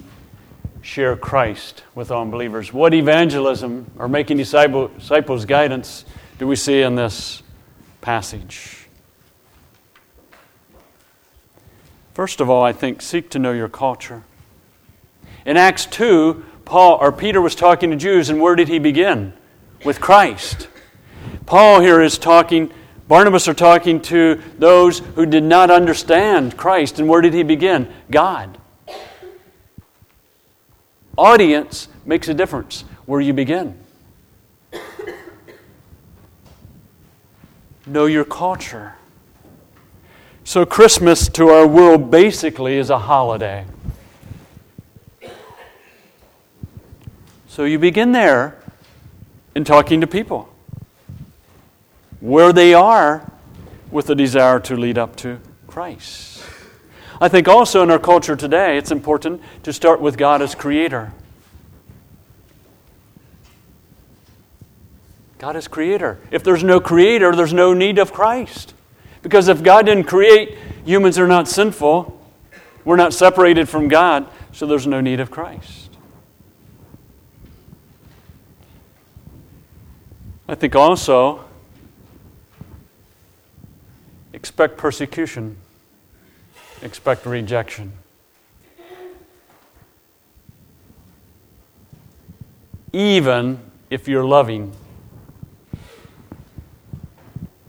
share 0.83 1.17
Christ 1.17 1.85
with 1.95 2.11
unbelievers? 2.11 2.73
What 2.73 2.93
evangelism 2.93 3.91
or 3.99 4.09
making 4.09 4.37
disciples 4.37 5.45
guidance 5.47 6.05
do 6.39 6.47
we 6.47 6.57
see 6.57 6.83
in 6.83 6.97
this 6.97 7.43
passage? 8.03 8.89
First 12.13 12.41
of 12.41 12.51
all, 12.51 12.63
I 12.63 12.73
think 12.73 13.01
seek 13.01 13.31
to 13.31 13.39
know 13.39 13.53
your 13.53 13.69
culture. 13.71 14.25
In 15.47 15.57
Acts 15.57 15.87
2, 15.87 16.45
Paul 16.67 16.99
or 17.01 17.13
Peter 17.13 17.41
was 17.41 17.55
talking 17.55 17.91
to 17.91 17.97
Jews, 17.97 18.29
and 18.29 18.41
where 18.41 18.55
did 18.55 18.69
he 18.69 18.79
begin? 18.79 19.33
With 19.85 20.01
Christ. 20.01 20.69
Paul 21.47 21.81
here 21.81 22.03
is 22.03 22.19
talking, 22.19 22.73
Barnabas 23.07 23.49
are 23.49 23.55
talking 23.55 24.01
to 24.03 24.41
those 24.59 24.99
who 24.99 25.25
did 25.25 25.45
not 25.45 25.71
understand 25.71 26.57
Christ, 26.57 26.99
and 26.99 27.09
where 27.09 27.21
did 27.21 27.33
he 27.33 27.43
begin? 27.43 27.93
God. 28.11 28.59
Audience 31.17 31.89
makes 32.05 32.29
a 32.29 32.35
difference 32.35 32.85
where 33.07 33.21
you 33.21 33.33
begin. 33.33 33.79
Know 37.87 38.05
your 38.05 38.25
culture. 38.25 38.95
So, 40.45 40.67
Christmas 40.67 41.29
to 41.31 41.49
our 41.49 41.67
world 41.67 42.11
basically 42.11 42.77
is 42.77 42.91
a 42.91 42.99
holiday. 42.99 43.65
So, 47.49 47.65
you 47.65 47.79
begin 47.79 48.13
there 48.13 48.58
in 49.55 49.65
talking 49.65 50.01
to 50.01 50.07
people 50.07 50.49
where 52.21 52.53
they 52.53 52.75
are 52.75 53.31
with 53.91 54.11
a 54.11 54.15
desire 54.15 54.61
to 54.61 54.77
lead 54.77 54.99
up 54.99 55.17
to 55.17 55.41
Christ. 55.67 56.43
I 57.21 57.29
think 57.29 57.49
also 57.49 57.83
in 57.83 57.91
our 57.91 57.99
culture 57.99 58.37
today, 58.37 58.77
it's 58.77 58.91
important 58.91 59.43
to 59.65 59.73
start 59.73 60.01
with 60.01 60.17
God 60.17 60.43
as 60.43 60.55
creator. 60.55 61.13
God 65.39 65.57
is 65.57 65.69
creator. 65.69 66.19
If 66.31 66.43
there's 66.43 66.65
no 66.65 66.81
creator, 66.81 67.35
there's 67.35 67.53
no 67.53 67.73
need 67.73 67.99
of 67.99 68.13
Christ. 68.13 68.75
Because 69.23 69.49
if 69.49 69.63
God 69.63 69.87
didn't 69.87 70.05
create, 70.05 70.57
humans 70.85 71.19
are 71.19 71.29
not 71.29 71.49
sinful. 71.49 72.21
We're 72.85 72.97
not 72.97 73.13
separated 73.13 73.69
from 73.69 73.89
God, 73.89 74.29
so 74.53 74.67
there's 74.67 74.87
no 74.87 75.01
need 75.01 75.21
of 75.21 75.31
Christ. 75.31 75.88
I 80.51 80.55
think 80.55 80.75
also 80.75 81.45
expect 84.33 84.79
persecution, 84.79 85.59
expect 86.81 87.27
rejection. 87.27 87.93
Even 92.95 93.61
if 93.91 94.09
you're 94.09 94.25
loving 94.25 94.73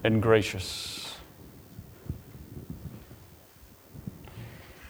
and 0.06 0.22
gracious. 0.22 1.15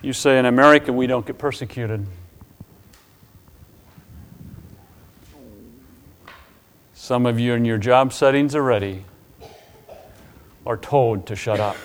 You 0.03 0.13
say 0.13 0.37
in 0.37 0.45
America 0.45 0.93
we 0.93 1.07
don't 1.07 1.25
get 1.25 1.39
persecuted. 1.39 2.05
Some 7.09 7.25
of 7.25 7.39
you 7.39 7.55
in 7.55 7.65
your 7.65 7.79
job 7.79 8.13
settings 8.13 8.53
already 8.53 9.03
are 10.63 10.77
told 10.77 11.25
to 11.25 11.35
shut 11.35 11.59
up 11.59 11.75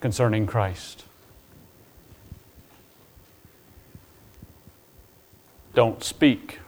concerning 0.00 0.46
Christ. 0.46 1.04
Don't 5.74 6.02
speak 6.02 6.60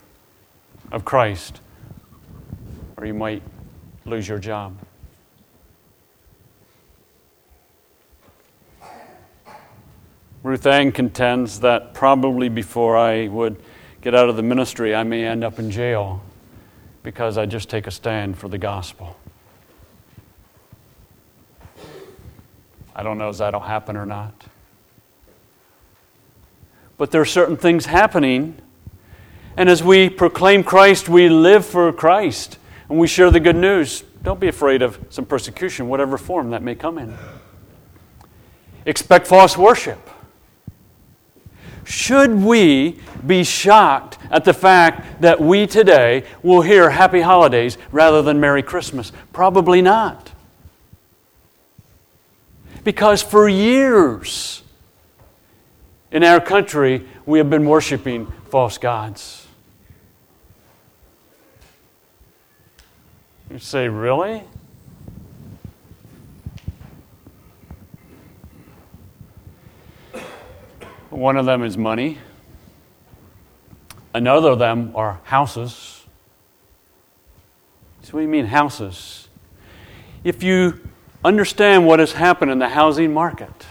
of 0.93 1.07
Christ, 1.07 1.61
or 2.99 3.07
you 3.07 3.15
might 3.15 3.43
lose 4.05 4.29
your 4.29 4.39
job. 4.39 4.77
Ruth 10.43 10.67
Ann 10.67 10.93
contends 10.93 11.61
that 11.61 11.95
probably 11.95 12.51
before 12.51 12.99
I 12.99 13.29
would 13.29 13.57
get 14.03 14.15
out 14.15 14.29
of 14.29 14.37
the 14.37 14.43
ministry, 14.43 14.95
I 14.95 15.03
may 15.03 15.25
end 15.25 15.43
up 15.43 15.59
in 15.59 15.71
jail 15.71 16.21
because 17.05 17.39
I 17.39 17.47
just 17.47 17.69
take 17.69 17.87
a 17.87 17.93
stand 17.93 18.37
for 18.37 18.49
the 18.49 18.59
gospel. 18.59 19.17
I 22.97 23.03
don't 23.03 23.19
know 23.19 23.29
if 23.29 23.37
that'll 23.39 23.61
happen 23.61 23.97
or 23.97 24.07
not. 24.07 24.33
But 26.97 27.11
there 27.11 27.21
are 27.21 27.27
certain 27.27 27.57
things 27.57 27.87
happening, 27.87 28.57
and 29.57 29.69
as 29.69 29.83
we 29.83 30.09
proclaim 30.09 30.65
Christ, 30.65 31.09
we 31.09 31.29
live 31.29 31.67
for 31.67 31.93
Christ, 31.93 32.59
and 32.89 32.99
we 32.99 33.07
share 33.07 33.31
the 33.31 33.41
good 33.41 33.57
news. 33.57 34.03
Don't 34.23 34.41
be 34.41 34.49
afraid 34.49 34.81
of 34.81 34.99
some 35.11 35.27
persecution, 35.27 35.89
whatever 35.89 36.17
form 36.17 36.51
that 36.51 36.63
may 36.63 36.75
come 36.75 36.97
in. 36.99 37.15
Expect 38.87 39.27
false 39.27 39.59
worship. 39.59 39.99
Should 41.85 42.35
we 42.35 42.99
be 43.27 43.45
shocked 43.45 44.19
at 44.31 44.45
the 44.45 44.55
fact 44.55 45.21
that 45.23 45.41
we 45.41 45.67
today 45.67 46.25
will 46.43 46.63
hear 46.63 46.91
Happy 46.91 47.21
Holidays 47.21 47.79
rather 47.93 48.23
than 48.23 48.41
Merry 48.41 48.63
Christmas? 48.63 49.13
Probably 49.33 49.83
not. 49.83 50.33
Because 52.83 53.23
for 53.23 53.49
years 53.49 54.63
in 56.11 56.23
our 56.23 56.41
country, 56.41 57.07
we 57.27 57.39
have 57.39 57.51
been 57.51 57.67
worshiping 57.67 58.27
false 58.51 58.79
gods. 58.79 59.47
You 63.51 63.59
say, 63.59 63.89
really? 63.89 64.43
One 71.15 71.37
of 71.37 71.47
them 71.47 71.63
is 71.63 71.79
money. 71.79 72.19
Another 74.13 74.51
of 74.51 74.59
them 74.59 74.91
are 74.97 75.21
houses. 75.23 76.05
So, 78.03 78.15
what 78.15 78.19
do 78.19 78.23
you 78.23 78.29
mean, 78.29 78.47
houses? 78.47 79.29
If 80.25 80.43
you 80.43 80.81
understand 81.25 81.87
what 81.87 82.01
has 82.01 82.15
happened 82.15 82.51
in 82.51 82.59
the 82.59 82.69
housing 82.69 83.15
market 83.15 83.67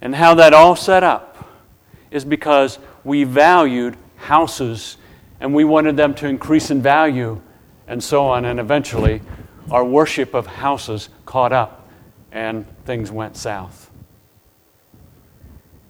and 0.00 0.12
how 0.16 0.34
that 0.34 0.52
all 0.52 0.74
set 0.74 1.04
up 1.04 1.54
is 2.10 2.24
because 2.24 2.80
we 3.04 3.22
valued 3.22 3.96
houses 4.16 4.96
and 5.38 5.54
we 5.54 5.62
wanted 5.62 5.96
them 5.96 6.14
to 6.14 6.26
increase 6.26 6.72
in 6.72 6.82
value 6.82 7.40
and 7.86 8.02
so 8.02 8.26
on, 8.26 8.44
and 8.44 8.58
eventually 8.58 9.22
our 9.70 9.84
worship 9.84 10.34
of 10.34 10.48
houses 10.48 11.10
caught 11.26 11.52
up 11.52 11.88
and 12.32 12.66
things 12.84 13.12
went 13.12 13.36
south. 13.36 13.92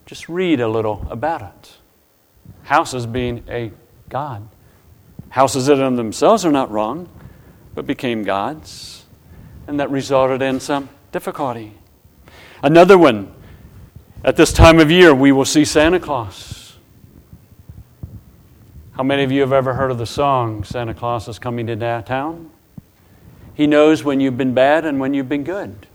Just 0.06 0.28
read 0.28 0.60
a 0.60 0.68
little 0.68 1.06
about 1.10 1.42
it. 1.42 1.76
Houses 2.62 3.06
being 3.06 3.42
a 3.48 3.72
God. 4.08 4.48
Houses 5.30 5.66
that 5.66 5.78
in 5.78 5.96
themselves 5.96 6.44
are 6.44 6.52
not 6.52 6.70
wrong, 6.70 7.08
but 7.74 7.86
became 7.86 8.22
gods 8.22 9.04
and 9.66 9.80
that 9.80 9.90
resulted 9.90 10.42
in 10.42 10.60
some 10.60 10.88
difficulty. 11.12 11.74
Another 12.62 12.96
one, 12.96 13.32
at 14.24 14.36
this 14.36 14.52
time 14.52 14.78
of 14.78 14.90
year, 14.90 15.14
we 15.14 15.32
will 15.32 15.44
see 15.44 15.64
Santa 15.64 16.00
Claus. 16.00 16.76
How 18.92 19.02
many 19.02 19.24
of 19.24 19.30
you 19.30 19.40
have 19.42 19.52
ever 19.52 19.74
heard 19.74 19.90
of 19.90 19.98
the 19.98 20.06
song, 20.06 20.64
Santa 20.64 20.94
Claus 20.94 21.28
is 21.28 21.38
Coming 21.38 21.66
to 21.66 22.02
Town? 22.06 22.50
He 23.54 23.66
knows 23.66 24.04
when 24.04 24.20
you've 24.20 24.38
been 24.38 24.54
bad 24.54 24.84
and 24.84 25.00
when 25.00 25.14
you've 25.14 25.28
been 25.28 25.44
good. 25.44 25.86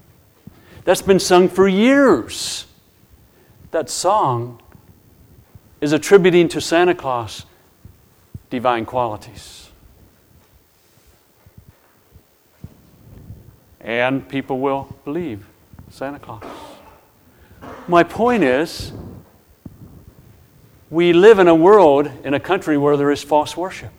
That's 0.84 1.02
been 1.02 1.20
sung 1.20 1.48
for 1.48 1.68
years. 1.68 2.66
That 3.72 3.90
song 3.90 4.62
is 5.80 5.94
attributing 5.94 6.48
to 6.50 6.62
Santa 6.62 6.94
Claus 6.94 7.46
divine 8.50 8.86
qualities. 8.86 9.62
and 13.84 14.28
people 14.30 14.60
will 14.60 14.96
believe 15.04 15.48
Santa 15.90 16.20
Claus. 16.20 16.44
My 17.88 18.04
point 18.04 18.44
is, 18.44 18.94
we 20.90 21.14
live 21.14 21.40
in 21.40 21.48
a 21.48 21.56
world, 21.56 22.10
in 22.24 22.34
a 22.34 22.40
country 22.40 22.78
where 22.78 22.98
there 22.98 23.12
is 23.12 23.24
false 23.24 23.58
worship. 23.58 23.92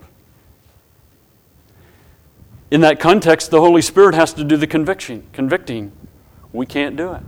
In 2.71 2.81
that 2.83 3.01
context, 3.01 3.51
the 3.51 3.61
Holy 3.61 3.83
Spirit 3.83 4.15
has 4.15 4.33
to 4.35 4.45
do 4.45 4.57
the 4.57 4.67
conviction, 4.67 5.27
convicting. 5.33 5.93
We 6.53 6.67
can't 6.67 6.97
do 6.97 7.13
it. 7.13 7.23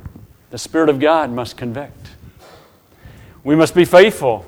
The 0.50 0.58
Spirit 0.58 0.88
of 0.88 1.00
God 1.00 1.30
must 1.30 1.56
convict. 1.56 2.10
We 3.44 3.54
must 3.54 3.74
be 3.74 3.84
faithful. 3.84 4.46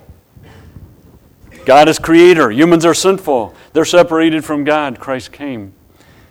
God 1.66 1.88
is 1.88 1.98
creator. 1.98 2.50
Humans 2.50 2.87
are 2.87 2.94
sinful. 2.94 3.54
They're 3.74 3.85
separated 3.85 4.44
from 4.44 4.64
God. 4.64 4.98
Christ 4.98 5.32
came 5.32 5.74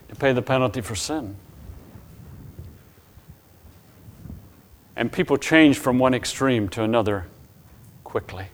to 0.10 0.16
pay 0.16 0.34
the 0.34 0.42
penalty 0.42 0.82
for 0.82 0.96
sin. 0.96 1.36
And 4.96 5.12
people 5.12 5.38
change 5.38 5.78
from 5.78 6.00
one 6.00 6.14
extreme 6.14 6.70
to 6.70 6.82
another 6.82 7.28
quickly. 8.04 8.48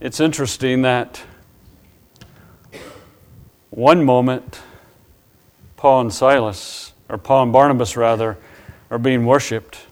It's 0.00 0.20
interesting 0.20 0.82
that 0.82 1.22
one 3.70 4.04
moment, 4.04 4.60
Paul 5.76 6.02
and 6.02 6.12
Silas, 6.12 6.92
or 7.08 7.18
Paul 7.18 7.44
and 7.44 7.52
Barnabas 7.52 7.96
rather, 7.96 8.38
are 8.90 8.98
being 8.98 9.24
worshiped. 9.26 9.87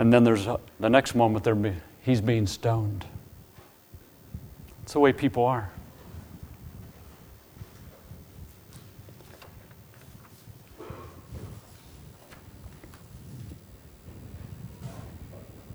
And 0.00 0.10
then 0.10 0.24
there's 0.24 0.46
a, 0.46 0.58
the 0.80 0.88
next 0.88 1.14
moment, 1.14 1.44
be, 1.62 1.74
he's 2.00 2.22
being 2.22 2.46
stoned. 2.46 3.04
It's 4.82 4.94
the 4.94 4.98
way 4.98 5.12
people 5.12 5.44
are. 5.44 5.70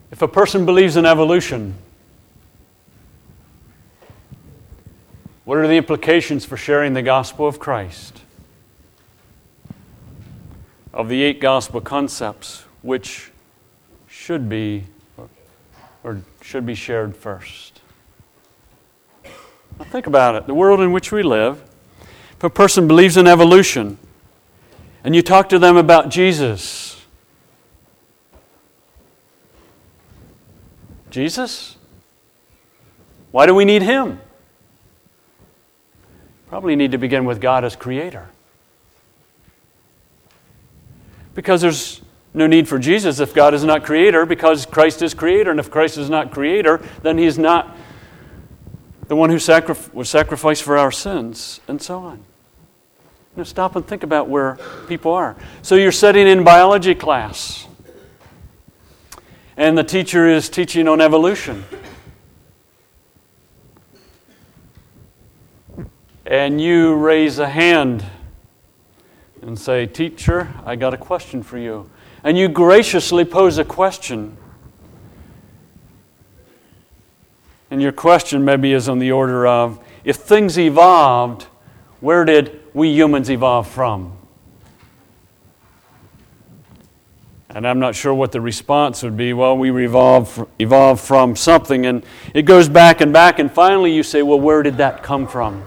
If 0.09 0.23
a 0.23 0.27
person 0.27 0.65
believes 0.65 0.97
in 0.97 1.05
evolution, 1.05 1.75
what 5.43 5.59
are 5.59 5.67
the 5.67 5.77
implications 5.77 6.45
for 6.45 6.57
sharing 6.57 6.93
the 6.93 7.03
gospel 7.03 7.47
of 7.47 7.59
Christ? 7.59 8.21
Of 10.91 11.09
the 11.09 11.21
eight 11.21 11.39
gospel 11.39 11.79
concepts, 11.79 12.63
which 12.81 13.29
should 14.25 14.49
be 14.49 14.83
or 16.03 16.19
should 16.41 16.65
be 16.65 16.73
shared 16.73 17.15
first? 17.15 17.81
Now 19.77 19.85
think 19.85 20.07
about 20.07 20.33
it. 20.33 20.47
The 20.47 20.53
world 20.55 20.79
in 20.79 20.91
which 20.91 21.11
we 21.11 21.21
live, 21.21 21.61
if 22.31 22.43
a 22.43 22.49
person 22.49 22.88
believes 22.88 23.17
in 23.17 23.27
evolution, 23.27 23.99
and 25.03 25.15
you 25.15 25.21
talk 25.21 25.47
to 25.49 25.59
them 25.59 25.77
about 25.77 26.09
Jesus. 26.09 26.99
Jesus? 31.11 31.77
Why 33.29 33.45
do 33.45 33.53
we 33.53 33.63
need 33.63 33.83
Him? 33.83 34.19
Probably 36.49 36.75
need 36.75 36.93
to 36.93 36.97
begin 36.97 37.25
with 37.25 37.39
God 37.39 37.63
as 37.63 37.75
Creator. 37.75 38.27
Because 41.35 41.61
there's 41.61 42.01
no 42.36 42.48
need 42.48 42.67
for 42.67 42.78
Jesus 42.78 43.19
if 43.19 43.34
God 43.34 43.54
is 43.54 43.63
not 43.63 43.84
Creator, 43.84 44.26
because 44.26 44.65
Christ 44.65 45.02
is 45.02 45.13
Creator. 45.13 45.52
And 45.52 45.60
if 45.60 45.71
Christ 45.71 45.98
is 45.98 46.10
not 46.10 46.32
Creator, 46.32 46.82
then 47.02 47.17
He's 47.17 47.39
not 47.39 47.76
the 49.08 49.15
one 49.15 49.30
who 49.30 49.39
sacri- 49.39 49.76
was 49.93 50.10
sacrificed 50.10 50.63
for 50.63 50.78
our 50.78 50.91
sins, 50.91 51.62
and 51.67 51.82
so 51.82 52.00
on. 52.00 52.24
Now 53.36 53.43
stop 53.43 53.76
and 53.76 53.86
think 53.86 54.04
about 54.04 54.30
where 54.30 54.58
people 54.88 55.13
are. 55.13 55.36
So 55.62 55.76
you're 55.76 55.91
studying 55.91 56.28
in 56.28 56.43
biology 56.43 56.95
class, 56.95 57.67
and 59.58 59.78
the 59.78 59.84
teacher 59.84 60.28
is 60.28 60.50
teaching 60.50 60.88
on 60.88 61.02
evolution. 61.02 61.63
And 66.26 66.60
you 66.60 66.95
raise 66.95 67.38
a 67.38 67.48
hand 67.48 68.04
and 69.41 69.60
say, 69.60 69.86
Teacher, 69.86 70.52
I 70.65 70.76
got 70.76 70.93
a 70.93 70.98
question 70.98 71.43
for 71.43 71.60
you. 71.60 71.89
And 72.25 72.39
you 72.39 72.49
graciously 72.49 73.23
pose 73.23 73.59
a 73.59 73.63
question. 73.63 74.35
And 77.69 77.79
your 77.79 77.91
question 77.91 78.43
maybe 78.43 78.73
is 78.73 78.89
on 78.89 78.97
the 78.97 79.11
order 79.11 79.45
of 79.45 79.79
if 80.03 80.15
things 80.15 80.57
evolved, 80.57 81.43
where 81.99 82.25
did 82.25 82.61
we 82.73 82.89
humans 82.89 83.29
evolve 83.29 83.67
from? 83.67 84.17
And 87.49 87.67
I'm 87.67 87.79
not 87.79 87.93
sure 87.93 88.13
what 88.13 88.31
the 88.31 88.41
response 88.41 89.03
would 89.03 89.15
be. 89.15 89.31
Well, 89.31 89.55
we 89.55 89.85
evolved, 89.85 90.47
evolved 90.57 91.01
from 91.01 91.35
something, 91.35 91.85
and 91.85 92.03
it 92.33 92.41
goes 92.41 92.67
back 92.67 93.01
and 93.01 93.13
back, 93.13 93.38
and 93.38 93.51
finally 93.51 93.93
you 93.93 94.01
say, 94.01 94.23
well, 94.23 94.39
where 94.39 94.63
did 94.63 94.77
that 94.77 95.03
come 95.03 95.27
from? 95.27 95.63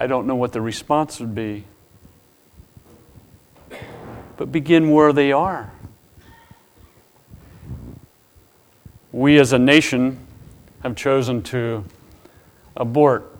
I 0.00 0.06
don't 0.06 0.26
know 0.26 0.36
what 0.36 0.52
the 0.52 0.60
response 0.60 1.18
would 1.20 1.34
be. 1.34 1.64
But 4.36 4.52
begin 4.52 4.90
where 4.90 5.12
they 5.12 5.32
are. 5.32 5.72
We 9.10 9.38
as 9.38 9.52
a 9.52 9.58
nation 9.58 10.24
have 10.82 10.94
chosen 10.94 11.42
to 11.44 11.84
abort 12.76 13.36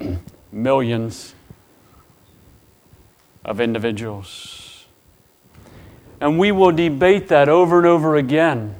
millions 0.52 1.34
of 3.44 3.60
individuals. 3.60 4.86
And 6.20 6.38
we 6.38 6.52
will 6.52 6.72
debate 6.72 7.28
that 7.28 7.48
over 7.48 7.78
and 7.78 7.86
over 7.86 8.16
again. 8.16 8.76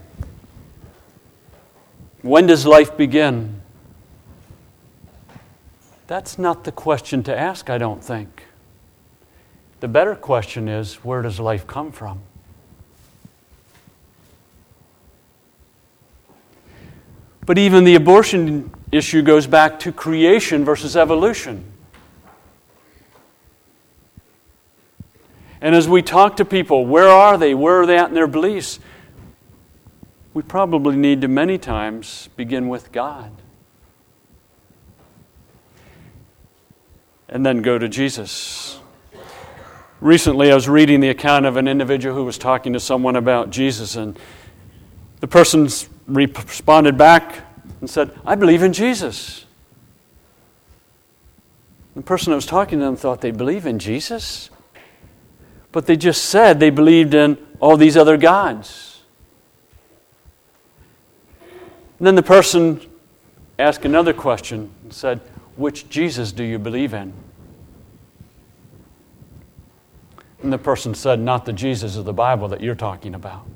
When 2.22 2.46
does 2.46 2.64
life 2.64 2.96
begin? 2.96 3.61
That's 6.12 6.38
not 6.38 6.64
the 6.64 6.72
question 6.72 7.22
to 7.22 7.34
ask, 7.34 7.70
I 7.70 7.78
don't 7.78 8.04
think. 8.04 8.44
The 9.80 9.88
better 9.88 10.14
question 10.14 10.68
is 10.68 10.96
where 10.96 11.22
does 11.22 11.40
life 11.40 11.66
come 11.66 11.90
from? 11.90 12.20
But 17.46 17.56
even 17.56 17.84
the 17.84 17.94
abortion 17.94 18.74
issue 18.92 19.22
goes 19.22 19.46
back 19.46 19.78
to 19.80 19.90
creation 19.90 20.66
versus 20.66 20.98
evolution. 20.98 21.64
And 25.62 25.74
as 25.74 25.88
we 25.88 26.02
talk 26.02 26.36
to 26.36 26.44
people, 26.44 26.84
where 26.84 27.08
are 27.08 27.38
they? 27.38 27.54
Where 27.54 27.80
are 27.80 27.86
they 27.86 27.96
at 27.96 28.10
in 28.10 28.14
their 28.14 28.26
beliefs? 28.26 28.80
We 30.34 30.42
probably 30.42 30.94
need 30.94 31.22
to 31.22 31.28
many 31.28 31.56
times 31.56 32.28
begin 32.36 32.68
with 32.68 32.92
God. 32.92 33.41
And 37.32 37.46
then 37.46 37.62
go 37.62 37.78
to 37.78 37.88
Jesus. 37.88 38.78
Recently, 40.02 40.52
I 40.52 40.54
was 40.54 40.68
reading 40.68 41.00
the 41.00 41.08
account 41.08 41.46
of 41.46 41.56
an 41.56 41.66
individual 41.66 42.14
who 42.14 42.24
was 42.24 42.36
talking 42.36 42.74
to 42.74 42.80
someone 42.80 43.16
about 43.16 43.48
Jesus, 43.48 43.96
and 43.96 44.18
the 45.20 45.26
person 45.26 45.68
responded 46.06 46.98
back 46.98 47.38
and 47.80 47.88
said, 47.88 48.10
I 48.26 48.34
believe 48.34 48.62
in 48.62 48.74
Jesus. 48.74 49.46
The 51.94 52.02
person 52.02 52.32
that 52.32 52.36
was 52.36 52.44
talking 52.44 52.80
to 52.80 52.84
them 52.84 52.96
thought 52.96 53.22
they 53.22 53.30
believe 53.30 53.64
in 53.64 53.78
Jesus, 53.78 54.50
but 55.72 55.86
they 55.86 55.96
just 55.96 56.26
said 56.26 56.60
they 56.60 56.70
believed 56.70 57.14
in 57.14 57.38
all 57.60 57.78
these 57.78 57.96
other 57.96 58.18
gods. 58.18 59.00
And 61.98 62.06
then 62.06 62.14
the 62.14 62.22
person 62.22 62.80
asked 63.58 63.86
another 63.86 64.12
question 64.12 64.70
and 64.82 64.92
said, 64.92 65.20
which 65.56 65.88
Jesus 65.88 66.32
do 66.32 66.44
you 66.44 66.58
believe 66.58 66.94
in? 66.94 67.12
And 70.42 70.52
the 70.52 70.58
person 70.58 70.94
said, 70.94 71.20
Not 71.20 71.44
the 71.44 71.52
Jesus 71.52 71.96
of 71.96 72.04
the 72.04 72.12
Bible 72.12 72.48
that 72.48 72.60
you're 72.60 72.74
talking 72.74 73.14
about. 73.14 73.46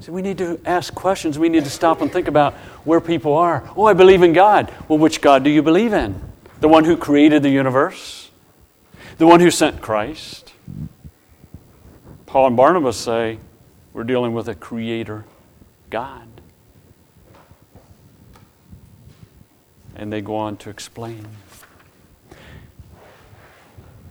See, 0.00 0.10
we 0.10 0.22
need 0.22 0.38
to 0.38 0.60
ask 0.64 0.94
questions. 0.94 1.38
We 1.38 1.48
need 1.48 1.64
to 1.64 1.70
stop 1.70 2.00
and 2.02 2.12
think 2.12 2.28
about 2.28 2.54
where 2.84 3.00
people 3.00 3.34
are. 3.34 3.68
Oh, 3.76 3.86
I 3.86 3.94
believe 3.94 4.22
in 4.22 4.32
God. 4.32 4.72
Well, 4.88 4.98
which 4.98 5.20
God 5.20 5.42
do 5.42 5.50
you 5.50 5.62
believe 5.62 5.92
in? 5.92 6.20
The 6.60 6.68
one 6.68 6.84
who 6.84 6.96
created 6.96 7.42
the 7.42 7.50
universe? 7.50 8.30
The 9.18 9.26
one 9.26 9.40
who 9.40 9.50
sent 9.50 9.80
Christ? 9.80 10.52
Paul 12.26 12.48
and 12.48 12.56
Barnabas 12.56 12.96
say 12.96 13.38
we're 13.94 14.04
dealing 14.04 14.34
with 14.34 14.48
a 14.48 14.54
creator 14.54 15.24
God. 15.88 16.28
And 19.96 20.12
they 20.12 20.20
go 20.20 20.36
on 20.36 20.58
to 20.58 20.70
explain. 20.70 21.26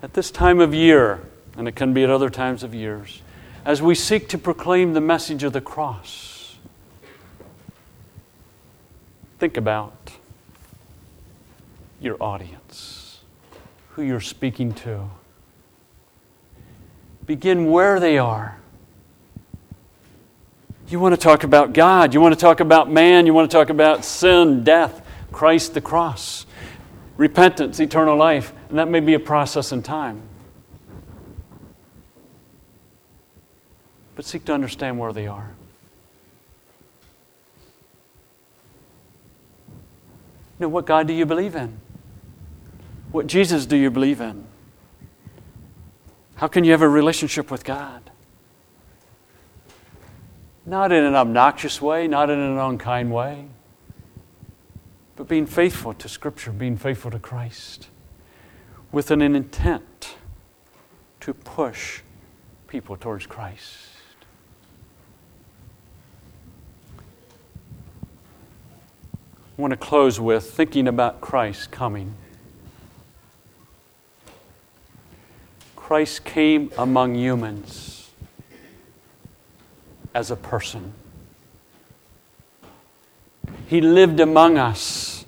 At 0.02 0.14
this 0.14 0.32
time 0.32 0.60
of 0.60 0.74
year, 0.74 1.22
and 1.56 1.68
it 1.68 1.76
can 1.76 1.94
be 1.94 2.04
at 2.04 2.10
other 2.10 2.30
times 2.30 2.64
of 2.64 2.74
years, 2.76 3.22
as 3.64 3.82
we 3.82 3.96
seek 3.96 4.28
to 4.30 4.38
proclaim 4.38 4.94
the 4.94 5.02
message 5.02 5.44
of 5.44 5.54
the 5.54 5.62
cross, 5.62 6.58
think 9.40 9.58
about 9.58 10.12
your 12.02 12.18
audience, 12.22 13.22
who 13.92 14.02
you're 14.02 14.20
speaking 14.20 14.74
to. 14.74 15.10
Begin 17.26 17.72
where 17.72 18.00
they 18.00 18.18
are. 18.18 18.60
You 20.88 21.00
want 21.00 21.16
to 21.16 21.22
talk 21.22 21.44
about 21.44 21.74
God. 21.74 22.14
You 22.14 22.22
want 22.22 22.36
to 22.36 22.40
talk 22.40 22.60
about 22.60 22.92
man. 22.92 23.26
You 23.26 23.34
want 23.34 23.50
to 23.50 23.58
talk 23.58 23.70
about 23.70 24.06
sin, 24.06 24.64
death. 24.64 25.05
Christ 25.36 25.74
the 25.74 25.82
cross, 25.82 26.46
repentance, 27.18 27.82
eternal 27.82 28.16
life, 28.16 28.54
and 28.70 28.80
that 28.80 28.88
may 28.88 29.02
be 29.02 29.16
a 29.16 29.20
process 29.20 29.74
in 29.74 29.84
time. 29.84 30.22
But 34.16 34.24
seek 34.24 34.46
to 34.46 34.54
understand 34.54 34.98
where 34.98 35.12
they 35.12 35.28
are. 35.28 35.54
Now, 40.58 40.70
what 40.70 40.86
God 40.86 41.06
do 41.06 41.14
you 41.14 41.26
believe 41.26 41.54
in? 41.54 41.80
What 43.12 43.28
Jesus 43.28 43.66
do 43.66 43.76
you 43.76 43.92
believe 43.92 44.22
in? 44.22 44.46
How 46.36 46.48
can 46.48 46.64
you 46.64 46.72
have 46.72 46.82
a 46.82 46.88
relationship 46.88 47.52
with 47.52 47.66
God? 47.66 48.10
Not 50.66 50.94
in 50.94 51.04
an 51.04 51.14
obnoxious 51.14 51.82
way, 51.82 52.08
not 52.08 52.30
in 52.30 52.40
an 52.40 52.58
unkind 52.58 53.12
way 53.12 53.50
but 55.16 55.28
being 55.28 55.46
faithful 55.46 55.94
to 55.94 56.10
Scripture, 56.10 56.52
being 56.52 56.78
faithful 56.78 57.12
to 57.12 57.20
Christ, 57.20 57.88
with 58.92 59.12
an 59.12 59.22
intent 59.22 60.16
to 61.22 61.34
push 61.34 62.02
people 62.68 62.98
towards 62.98 63.26
Christ. 63.26 63.78
I 69.58 69.62
want 69.62 69.72
to 69.72 69.78
close 69.78 70.20
with 70.20 70.52
thinking 70.52 70.88
about 70.88 71.22
Christ 71.22 71.72
coming. 71.72 72.14
Christ 75.78 76.26
came 76.26 76.72
among 76.78 77.16
humans 77.16 78.12
as 80.14 80.30
a 80.32 80.36
person. 80.36 80.94
He 83.68 83.82
lived 83.82 84.20
among 84.20 84.58
us. 84.58 85.26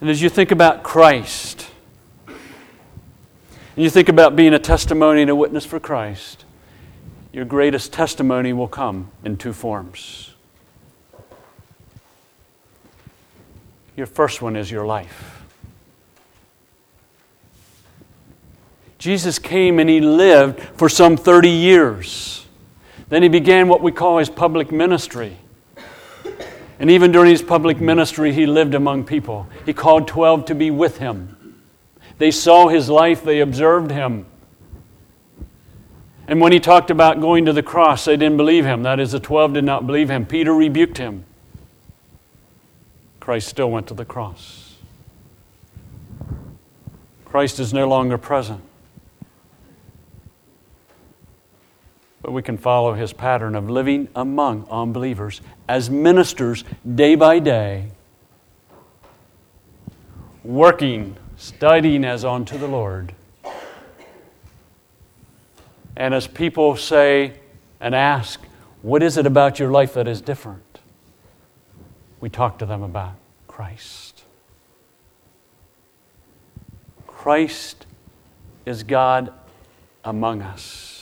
And 0.00 0.10
as 0.10 0.20
you 0.20 0.28
think 0.28 0.50
about 0.50 0.82
Christ, 0.82 1.66
and 2.26 3.82
you 3.82 3.90
think 3.90 4.08
about 4.08 4.36
being 4.36 4.54
a 4.54 4.58
testimony 4.58 5.22
and 5.22 5.30
a 5.30 5.34
witness 5.34 5.64
for 5.64 5.80
Christ, 5.80 6.44
your 7.32 7.44
greatest 7.44 7.92
testimony 7.92 8.52
will 8.52 8.68
come 8.68 9.10
in 9.24 9.36
two 9.36 9.52
forms. 9.52 10.34
Your 13.96 14.06
first 14.06 14.42
one 14.42 14.56
is 14.56 14.70
your 14.70 14.86
life. 14.86 15.42
Jesus 18.98 19.38
came 19.38 19.78
and 19.78 19.90
he 19.90 20.00
lived 20.00 20.60
for 20.60 20.88
some 20.88 21.16
30 21.16 21.50
years. 21.50 22.46
Then 23.08 23.22
he 23.22 23.28
began 23.28 23.68
what 23.68 23.82
we 23.82 23.92
call 23.92 24.18
his 24.18 24.30
public 24.30 24.72
ministry. 24.72 25.36
And 26.84 26.90
even 26.90 27.12
during 27.12 27.30
his 27.30 27.40
public 27.40 27.80
ministry, 27.80 28.30
he 28.30 28.44
lived 28.44 28.74
among 28.74 29.04
people. 29.04 29.48
He 29.64 29.72
called 29.72 30.06
12 30.06 30.44
to 30.44 30.54
be 30.54 30.70
with 30.70 30.98
him. 30.98 31.62
They 32.18 32.30
saw 32.30 32.68
his 32.68 32.90
life, 32.90 33.24
they 33.24 33.40
observed 33.40 33.90
him. 33.90 34.26
And 36.28 36.42
when 36.42 36.52
he 36.52 36.60
talked 36.60 36.90
about 36.90 37.22
going 37.22 37.46
to 37.46 37.54
the 37.54 37.62
cross, 37.62 38.04
they 38.04 38.18
didn't 38.18 38.36
believe 38.36 38.66
him. 38.66 38.82
That 38.82 39.00
is, 39.00 39.12
the 39.12 39.18
12 39.18 39.54
did 39.54 39.64
not 39.64 39.86
believe 39.86 40.10
him. 40.10 40.26
Peter 40.26 40.52
rebuked 40.52 40.98
him. 40.98 41.24
Christ 43.18 43.48
still 43.48 43.70
went 43.70 43.86
to 43.86 43.94
the 43.94 44.04
cross. 44.04 44.74
Christ 47.24 47.60
is 47.60 47.72
no 47.72 47.88
longer 47.88 48.18
present. 48.18 48.60
But 52.24 52.32
we 52.32 52.40
can 52.40 52.56
follow 52.56 52.94
his 52.94 53.12
pattern 53.12 53.54
of 53.54 53.68
living 53.68 54.08
among 54.16 54.66
unbelievers 54.70 55.42
as 55.68 55.90
ministers 55.90 56.64
day 56.94 57.16
by 57.16 57.38
day, 57.38 57.90
working, 60.42 61.18
studying 61.36 62.02
as 62.02 62.24
unto 62.24 62.56
the 62.56 62.66
Lord. 62.66 63.14
And 65.98 66.14
as 66.14 66.26
people 66.26 66.76
say 66.76 67.34
and 67.78 67.94
ask, 67.94 68.40
What 68.80 69.02
is 69.02 69.18
it 69.18 69.26
about 69.26 69.58
your 69.58 69.70
life 69.70 69.92
that 69.92 70.08
is 70.08 70.22
different? 70.22 70.80
We 72.20 72.30
talk 72.30 72.58
to 72.60 72.64
them 72.64 72.82
about 72.82 73.16
Christ. 73.48 74.24
Christ 77.06 77.84
is 78.64 78.82
God 78.82 79.30
among 80.02 80.40
us. 80.40 80.93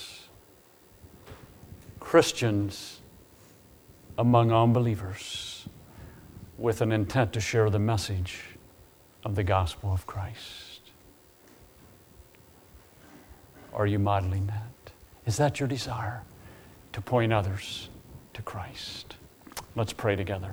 Christians 2.13 3.01
among 4.19 4.51
unbelievers 4.51 5.67
with 6.59 6.79
an 6.81 6.91
intent 6.91 7.33
to 7.33 7.39
share 7.39 7.71
the 7.71 7.79
message 7.79 8.39
of 9.25 9.33
the 9.33 9.43
gospel 9.43 9.91
of 9.91 10.05
Christ. 10.05 10.91
Are 13.73 13.87
you 13.87 13.97
modeling 13.97 14.45
that? 14.45 14.91
Is 15.25 15.37
that 15.37 15.59
your 15.59 15.67
desire 15.67 16.21
to 16.91 17.01
point 17.01 17.33
others 17.33 17.89
to 18.35 18.43
Christ? 18.43 19.15
Let's 19.75 19.91
pray 19.91 20.15
together. 20.15 20.51